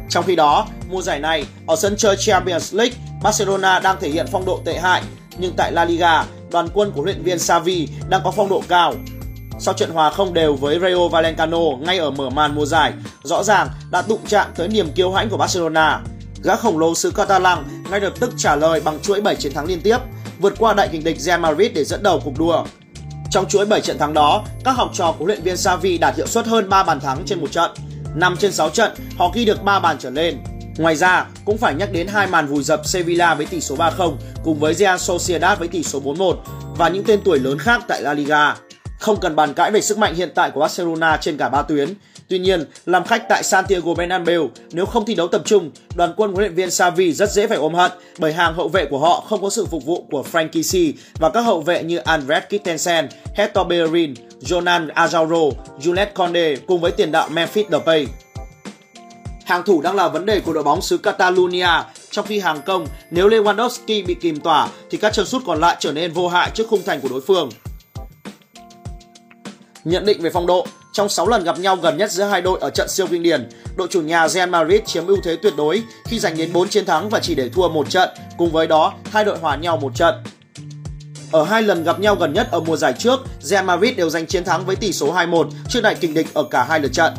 Trong 0.09 0.23
khi 0.23 0.35
đó, 0.35 0.67
mùa 0.89 1.01
giải 1.01 1.19
này 1.19 1.45
ở 1.67 1.75
sân 1.75 1.95
chơi 1.97 2.15
Champions 2.19 2.75
League, 2.75 2.95
Barcelona 3.23 3.79
đang 3.79 3.97
thể 3.99 4.09
hiện 4.09 4.25
phong 4.31 4.45
độ 4.45 4.61
tệ 4.65 4.79
hại, 4.79 5.03
nhưng 5.37 5.53
tại 5.57 5.71
La 5.71 5.85
Liga, 5.85 6.23
đoàn 6.51 6.67
quân 6.73 6.91
của 6.95 7.01
luyện 7.03 7.23
viên 7.23 7.39
Xavi 7.39 7.87
đang 8.09 8.21
có 8.23 8.31
phong 8.31 8.49
độ 8.49 8.61
cao 8.67 8.93
sau 9.59 9.73
trận 9.73 9.89
hòa 9.89 10.09
không 10.09 10.33
đều 10.33 10.55
với 10.55 10.79
Rayo 10.79 11.07
Vallecano 11.07 11.59
ngay 11.79 11.97
ở 11.97 12.11
mở 12.11 12.29
màn 12.29 12.55
mùa 12.55 12.65
giải, 12.65 12.93
rõ 13.23 13.43
ràng 13.43 13.67
đã 13.91 14.03
đụng 14.07 14.19
chạm 14.27 14.47
tới 14.55 14.67
niềm 14.67 14.91
kiêu 14.95 15.11
hãnh 15.11 15.29
của 15.29 15.37
Barcelona. 15.37 16.01
Gã 16.43 16.55
khổng 16.55 16.79
lồ 16.79 16.95
xứ 16.95 17.11
Catalan 17.11 17.63
ngay 17.91 17.99
lập 17.99 18.13
tức 18.19 18.33
trả 18.37 18.55
lời 18.55 18.81
bằng 18.85 18.99
chuỗi 19.01 19.21
7 19.21 19.35
chiến 19.35 19.53
thắng 19.53 19.65
liên 19.65 19.81
tiếp, 19.81 19.97
vượt 20.39 20.53
qua 20.59 20.73
đại 20.73 20.89
kình 20.91 21.03
địch 21.03 21.19
Real 21.19 21.39
Madrid 21.39 21.71
để 21.73 21.83
dẫn 21.83 22.03
đầu 22.03 22.21
cuộc 22.25 22.39
đua. 22.39 22.65
Trong 23.31 23.45
chuỗi 23.49 23.65
7 23.65 23.81
trận 23.81 23.97
thắng 23.97 24.13
đó, 24.13 24.43
các 24.63 24.71
học 24.71 24.91
trò 24.93 25.15
của 25.19 25.25
luyện 25.25 25.41
viên 25.41 25.57
Xavi 25.57 25.97
đạt 25.97 26.15
hiệu 26.15 26.27
suất 26.27 26.45
hơn 26.45 26.69
3 26.69 26.83
bàn 26.83 26.99
thắng 26.99 27.23
trên 27.25 27.41
một 27.41 27.51
trận. 27.51 27.71
5 28.15 28.35
trên 28.39 28.51
6 28.51 28.69
trận, 28.69 28.91
họ 29.17 29.31
ghi 29.33 29.45
được 29.45 29.63
3 29.63 29.79
bàn 29.79 29.97
trở 29.99 30.09
lên. 30.09 30.37
Ngoài 30.77 30.95
ra, 30.95 31.25
cũng 31.45 31.57
phải 31.57 31.75
nhắc 31.75 31.91
đến 31.91 32.07
hai 32.07 32.27
màn 32.27 32.47
vùi 32.47 32.63
dập 32.63 32.81
Sevilla 32.85 33.35
với 33.35 33.45
tỷ 33.45 33.61
số 33.61 33.75
3-0 33.75 34.15
cùng 34.43 34.59
với 34.59 34.73
Real 34.73 34.97
Sociedad 34.97 35.59
với 35.59 35.67
tỷ 35.67 35.83
số 35.83 36.01
4-1 36.01 36.35
và 36.77 36.89
những 36.89 37.03
tên 37.03 37.21
tuổi 37.23 37.39
lớn 37.39 37.59
khác 37.59 37.83
tại 37.87 38.01
La 38.01 38.13
Liga. 38.13 38.55
Không 38.99 39.19
cần 39.19 39.35
bàn 39.35 39.53
cãi 39.53 39.71
về 39.71 39.81
sức 39.81 39.97
mạnh 39.97 40.15
hiện 40.15 40.29
tại 40.35 40.51
của 40.51 40.59
Barcelona 40.59 41.17
trên 41.21 41.37
cả 41.37 41.49
ba 41.49 41.61
tuyến. 41.61 41.93
Tuy 42.29 42.39
nhiên, 42.39 42.65
làm 42.85 43.03
khách 43.03 43.29
tại 43.29 43.43
Santiago 43.43 43.93
Bernabeu, 43.93 44.49
nếu 44.71 44.85
không 44.85 45.05
thi 45.05 45.15
đấu 45.15 45.27
tập 45.27 45.41
trung, 45.45 45.71
đoàn 45.95 46.13
quân 46.17 46.31
huấn 46.31 46.41
luyện 46.41 46.55
viên 46.55 46.71
Xavi 46.71 47.13
rất 47.13 47.31
dễ 47.31 47.47
phải 47.47 47.57
ôm 47.57 47.73
hận 47.73 47.91
bởi 48.17 48.33
hàng 48.33 48.53
hậu 48.53 48.67
vệ 48.67 48.85
của 48.85 48.99
họ 48.99 49.23
không 49.29 49.41
có 49.41 49.49
sự 49.49 49.65
phục 49.65 49.85
vụ 49.85 50.05
của 50.11 50.23
Frankie 50.31 50.93
C 50.93 50.97
và 51.19 51.29
các 51.29 51.41
hậu 51.41 51.61
vệ 51.61 51.83
như 51.83 51.97
Andres 51.97 52.43
Kittensen, 52.43 53.07
Hector 53.35 53.67
Bellerin, 53.67 54.13
Jonan 54.41 54.93
Azauro, 54.93 55.51
Juliet 55.81 56.07
Conde 56.13 56.55
cùng 56.67 56.81
với 56.81 56.91
tiền 56.91 57.11
đạo 57.11 57.29
Memphis 57.29 57.67
Depay. 57.71 58.07
Hàng 59.45 59.63
thủ 59.63 59.81
đang 59.81 59.95
là 59.95 60.07
vấn 60.07 60.25
đề 60.25 60.39
của 60.39 60.53
đội 60.53 60.63
bóng 60.63 60.81
xứ 60.81 60.97
Catalonia, 60.97 61.69
trong 62.11 62.25
khi 62.25 62.39
hàng 62.39 62.61
công 62.65 62.87
nếu 63.11 63.29
Lewandowski 63.29 64.05
bị 64.05 64.13
kìm 64.13 64.39
tỏa 64.39 64.67
thì 64.89 64.97
các 64.97 65.13
chân 65.13 65.25
sút 65.25 65.43
còn 65.45 65.59
lại 65.59 65.75
trở 65.79 65.91
nên 65.91 66.13
vô 66.13 66.27
hại 66.27 66.51
trước 66.53 66.67
khung 66.69 66.83
thành 66.85 67.01
của 67.01 67.09
đối 67.09 67.21
phương. 67.21 67.49
Nhận 69.85 70.05
định 70.05 70.21
về 70.21 70.29
phong 70.29 70.45
độ, 70.45 70.67
trong 70.91 71.09
6 71.09 71.27
lần 71.27 71.43
gặp 71.43 71.59
nhau 71.59 71.75
gần 71.75 71.97
nhất 71.97 72.11
giữa 72.11 72.23
hai 72.23 72.41
đội 72.41 72.59
ở 72.61 72.69
trận 72.69 72.89
siêu 72.89 73.07
kinh 73.07 73.23
điển, 73.23 73.49
đội 73.75 73.87
chủ 73.91 74.01
nhà 74.01 74.27
Real 74.27 74.49
Madrid 74.49 74.81
chiếm 74.85 75.07
ưu 75.07 75.17
thế 75.23 75.35
tuyệt 75.35 75.53
đối 75.57 75.83
khi 76.05 76.19
giành 76.19 76.37
đến 76.37 76.53
4 76.53 76.69
chiến 76.69 76.85
thắng 76.85 77.09
và 77.09 77.19
chỉ 77.19 77.35
để 77.35 77.49
thua 77.49 77.69
một 77.69 77.89
trận, 77.89 78.09
cùng 78.37 78.51
với 78.51 78.67
đó 78.67 78.93
hai 79.11 79.25
đội 79.25 79.37
hòa 79.37 79.55
nhau 79.55 79.77
một 79.77 79.95
trận. 79.95 80.15
Ở 81.31 81.43
hai 81.43 81.61
lần 81.61 81.83
gặp 81.83 81.99
nhau 81.99 82.15
gần 82.15 82.33
nhất 82.33 82.47
ở 82.51 82.59
mùa 82.59 82.77
giải 82.77 82.93
trước, 82.93 83.19
Real 83.39 83.65
Madrid 83.65 83.97
đều 83.97 84.09
giành 84.09 84.27
chiến 84.27 84.43
thắng 84.43 84.65
với 84.65 84.75
tỷ 84.75 84.91
số 84.93 85.13
2-1 85.13 85.49
trước 85.69 85.81
đại 85.81 85.95
kình 85.95 86.13
địch 86.13 86.27
ở 86.33 86.43
cả 86.43 86.63
hai 86.63 86.79
lượt 86.79 86.93
trận. 86.93 87.13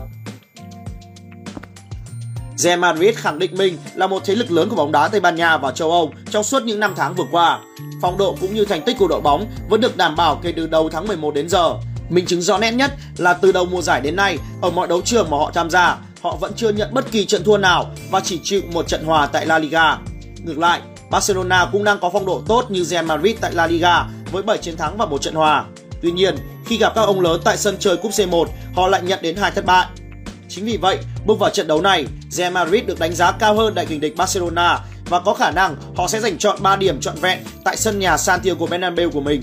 Real 2.57 2.79
Madrid 2.79 3.17
khẳng 3.17 3.39
định 3.39 3.57
mình 3.57 3.79
là 3.95 4.07
một 4.07 4.23
thế 4.25 4.35
lực 4.35 4.51
lớn 4.51 4.69
của 4.69 4.77
bóng 4.77 4.93
đá 4.93 5.09
Tây 5.09 5.21
Ban 5.21 5.37
Nha 5.37 5.57
và 5.57 5.73
châu 5.73 5.91
Âu 5.91 6.13
trong 6.31 6.45
suốt 6.45 6.63
những 6.63 6.81
năm 6.81 6.95
tháng 6.97 7.15
vừa 7.15 7.27
qua. 7.31 7.61
Phong 8.03 8.19
độ 8.19 8.37
cũng 8.41 8.55
như 8.55 8.65
thành 8.65 8.83
tích 8.83 8.97
của 8.99 9.09
đội 9.09 9.21
bóng 9.21 9.47
vẫn 9.69 9.81
được 9.81 9.97
đảm 9.97 10.17
bảo 10.17 10.41
kể 10.43 10.53
từ 10.57 10.67
đầu 10.67 10.89
tháng 10.93 11.07
11 11.07 11.35
đến 11.35 11.49
giờ. 11.49 11.75
Minh 12.11 12.27
chứng 12.27 12.43
rõ 12.43 12.59
nét 12.59 12.71
nhất 12.71 12.93
là 13.17 13.33
từ 13.33 13.53
đầu 13.53 13.65
mùa 13.65 13.83
giải 13.83 14.01
đến 14.01 14.17
nay, 14.17 14.39
ở 14.63 14.71
mọi 14.71 14.89
đấu 14.89 15.01
trường 15.05 15.31
mà 15.31 15.37
họ 15.37 15.51
tham 15.55 15.71
gia, 15.71 15.99
họ 16.23 16.37
vẫn 16.41 16.53
chưa 16.57 16.71
nhận 16.71 16.95
bất 16.95 17.13
kỳ 17.13 17.25
trận 17.25 17.45
thua 17.45 17.59
nào 17.59 17.91
và 18.11 18.21
chỉ 18.21 18.41
chịu 18.43 18.61
một 18.73 18.89
trận 18.89 19.05
hòa 19.05 19.27
tại 19.27 19.47
La 19.47 19.59
Liga. 19.59 19.99
Ngược 20.45 20.59
lại, 20.59 20.81
Barcelona 21.11 21.69
cũng 21.73 21.85
đang 21.85 21.99
có 22.01 22.11
phong 22.13 22.27
độ 22.27 22.43
tốt 22.47 22.71
như 22.71 22.85
Real 22.85 23.05
Madrid 23.05 23.37
tại 23.41 23.53
La 23.53 23.67
Liga 23.67 24.05
với 24.33 24.43
7 24.43 24.59
chiến 24.59 24.77
thắng 24.77 24.97
và 24.97 25.07
một 25.07 25.23
trận 25.23 25.35
hòa. 25.35 25.65
Tuy 26.03 26.11
nhiên, 26.11 26.37
khi 26.67 26.79
gặp 26.79 26.93
các 26.95 27.03
ông 27.03 27.21
lớn 27.21 27.41
tại 27.45 27.57
sân 27.57 27.77
chơi 27.79 27.97
Cúp 27.97 28.13
C1, 28.13 28.47
họ 28.75 28.89
lại 28.89 29.03
nhận 29.03 29.19
đến 29.23 29.37
hai 29.37 29.51
thất 29.51 29.65
bại. 29.67 29.87
Chính 30.49 30.65
vì 30.65 30.77
vậy, 30.77 30.99
bước 31.27 31.39
vào 31.39 31.51
trận 31.51 31.67
đấu 31.67 31.81
này, 31.81 32.07
Real 32.31 32.53
Madrid 32.53 32.85
được 32.85 32.99
đánh 32.99 33.13
giá 33.13 33.33
cao 33.33 33.55
hơn 33.55 33.75
đại 33.75 33.87
kình 33.87 34.01
địch 34.01 34.17
Barcelona 34.17 34.79
và 35.09 35.21
có 35.21 35.35
khả 35.35 35.51
năng 35.51 35.77
họ 35.97 36.09
sẽ 36.09 36.21
giành 36.21 36.39
chọn 36.39 36.59
3 36.63 36.77
điểm 36.77 37.01
trọn 37.01 37.15
vẹn 37.21 37.39
tại 37.65 37.77
sân 37.77 37.99
nhà 37.99 38.17
Santiago 38.17 38.67
Bernabeu 38.67 39.11
của 39.11 39.21
mình. 39.21 39.43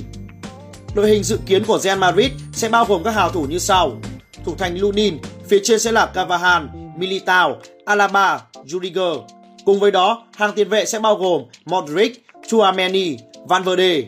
Đội 0.96 1.10
hình 1.10 1.24
dự 1.24 1.40
kiến 1.46 1.64
của 1.66 1.80
Real 1.80 2.00
Madrid 2.00 2.32
sẽ 2.54 2.70
bao 2.70 2.86
gồm 2.86 3.04
các 3.04 3.12
hào 3.12 3.32
thủ 3.32 3.46
như 3.50 3.60
sau. 3.60 4.02
Thủ 4.46 4.56
thành 4.58 4.78
Lunin, 4.78 5.18
phía 5.48 5.60
trên 5.64 5.80
sẽ 5.80 5.92
là 5.92 6.06
Cavahan, 6.06 6.70
Militao, 6.98 7.58
Alaba, 7.86 8.42
Rudiger. 8.66 9.18
Cùng 9.66 9.80
với 9.80 9.92
đó, 9.92 10.28
hàng 10.36 10.52
tiền 10.56 10.70
vệ 10.70 10.86
sẽ 10.86 11.00
bao 11.00 11.16
gồm 11.16 11.42
Modric, 11.66 12.26
Chouameni, 12.48 13.18
Valverde. 13.48 14.02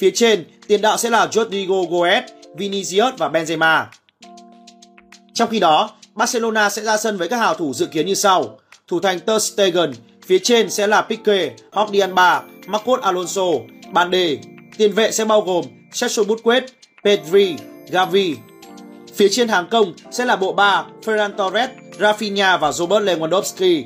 Phía 0.00 0.10
trên, 0.10 0.44
tiền 0.66 0.80
đạo 0.80 0.96
sẽ 0.96 1.10
là 1.10 1.28
Rodrigo 1.32 1.82
Goes, 1.90 2.24
Vinicius 2.56 3.14
và 3.18 3.28
Benzema. 3.28 3.84
Trong 5.34 5.50
khi 5.50 5.60
đó, 5.60 5.90
Barcelona 6.14 6.70
sẽ 6.70 6.82
ra 6.82 6.96
sân 6.96 7.16
với 7.16 7.28
các 7.28 7.36
hào 7.36 7.54
thủ 7.54 7.74
dự 7.74 7.86
kiến 7.86 8.06
như 8.06 8.14
sau. 8.14 8.58
Thủ 8.88 9.00
thành 9.00 9.20
Ter 9.20 9.42
Stegen, 9.42 9.92
phía 10.26 10.38
trên 10.38 10.70
sẽ 10.70 10.86
là 10.86 11.02
Pique, 11.02 11.50
Jordi 11.72 12.00
Alba, 12.00 12.42
Marcos 12.66 13.00
Alonso, 13.00 13.46
Bande. 13.92 14.36
Tiền 14.78 14.92
vệ 14.92 15.12
sẽ 15.12 15.24
bao 15.24 15.40
gồm 15.40 15.64
Sergio 15.92 16.24
Busquets, 16.24 16.72
Pedri, 17.04 17.56
Gavi. 17.90 18.36
Phía 19.14 19.28
trên 19.28 19.48
hàng 19.48 19.66
công 19.70 19.92
sẽ 20.10 20.24
là 20.24 20.36
bộ 20.36 20.52
ba 20.52 20.84
Ferran 21.04 21.32
Torres, 21.36 21.70
Rafinha 21.98 22.58
và 22.58 22.72
Robert 22.72 23.04
Lewandowski. 23.04 23.84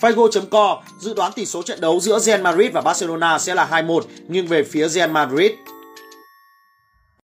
Figo.co 0.00 0.82
dự 1.00 1.14
đoán 1.14 1.32
tỷ 1.32 1.46
số 1.46 1.62
trận 1.62 1.80
đấu 1.80 2.00
giữa 2.00 2.18
Real 2.18 2.42
Madrid 2.42 2.72
và 2.72 2.80
Barcelona 2.80 3.38
sẽ 3.38 3.54
là 3.54 3.68
2-1 3.70 4.00
nhưng 4.28 4.46
về 4.46 4.64
phía 4.64 4.88
Real 4.88 5.10
Madrid. 5.10 5.50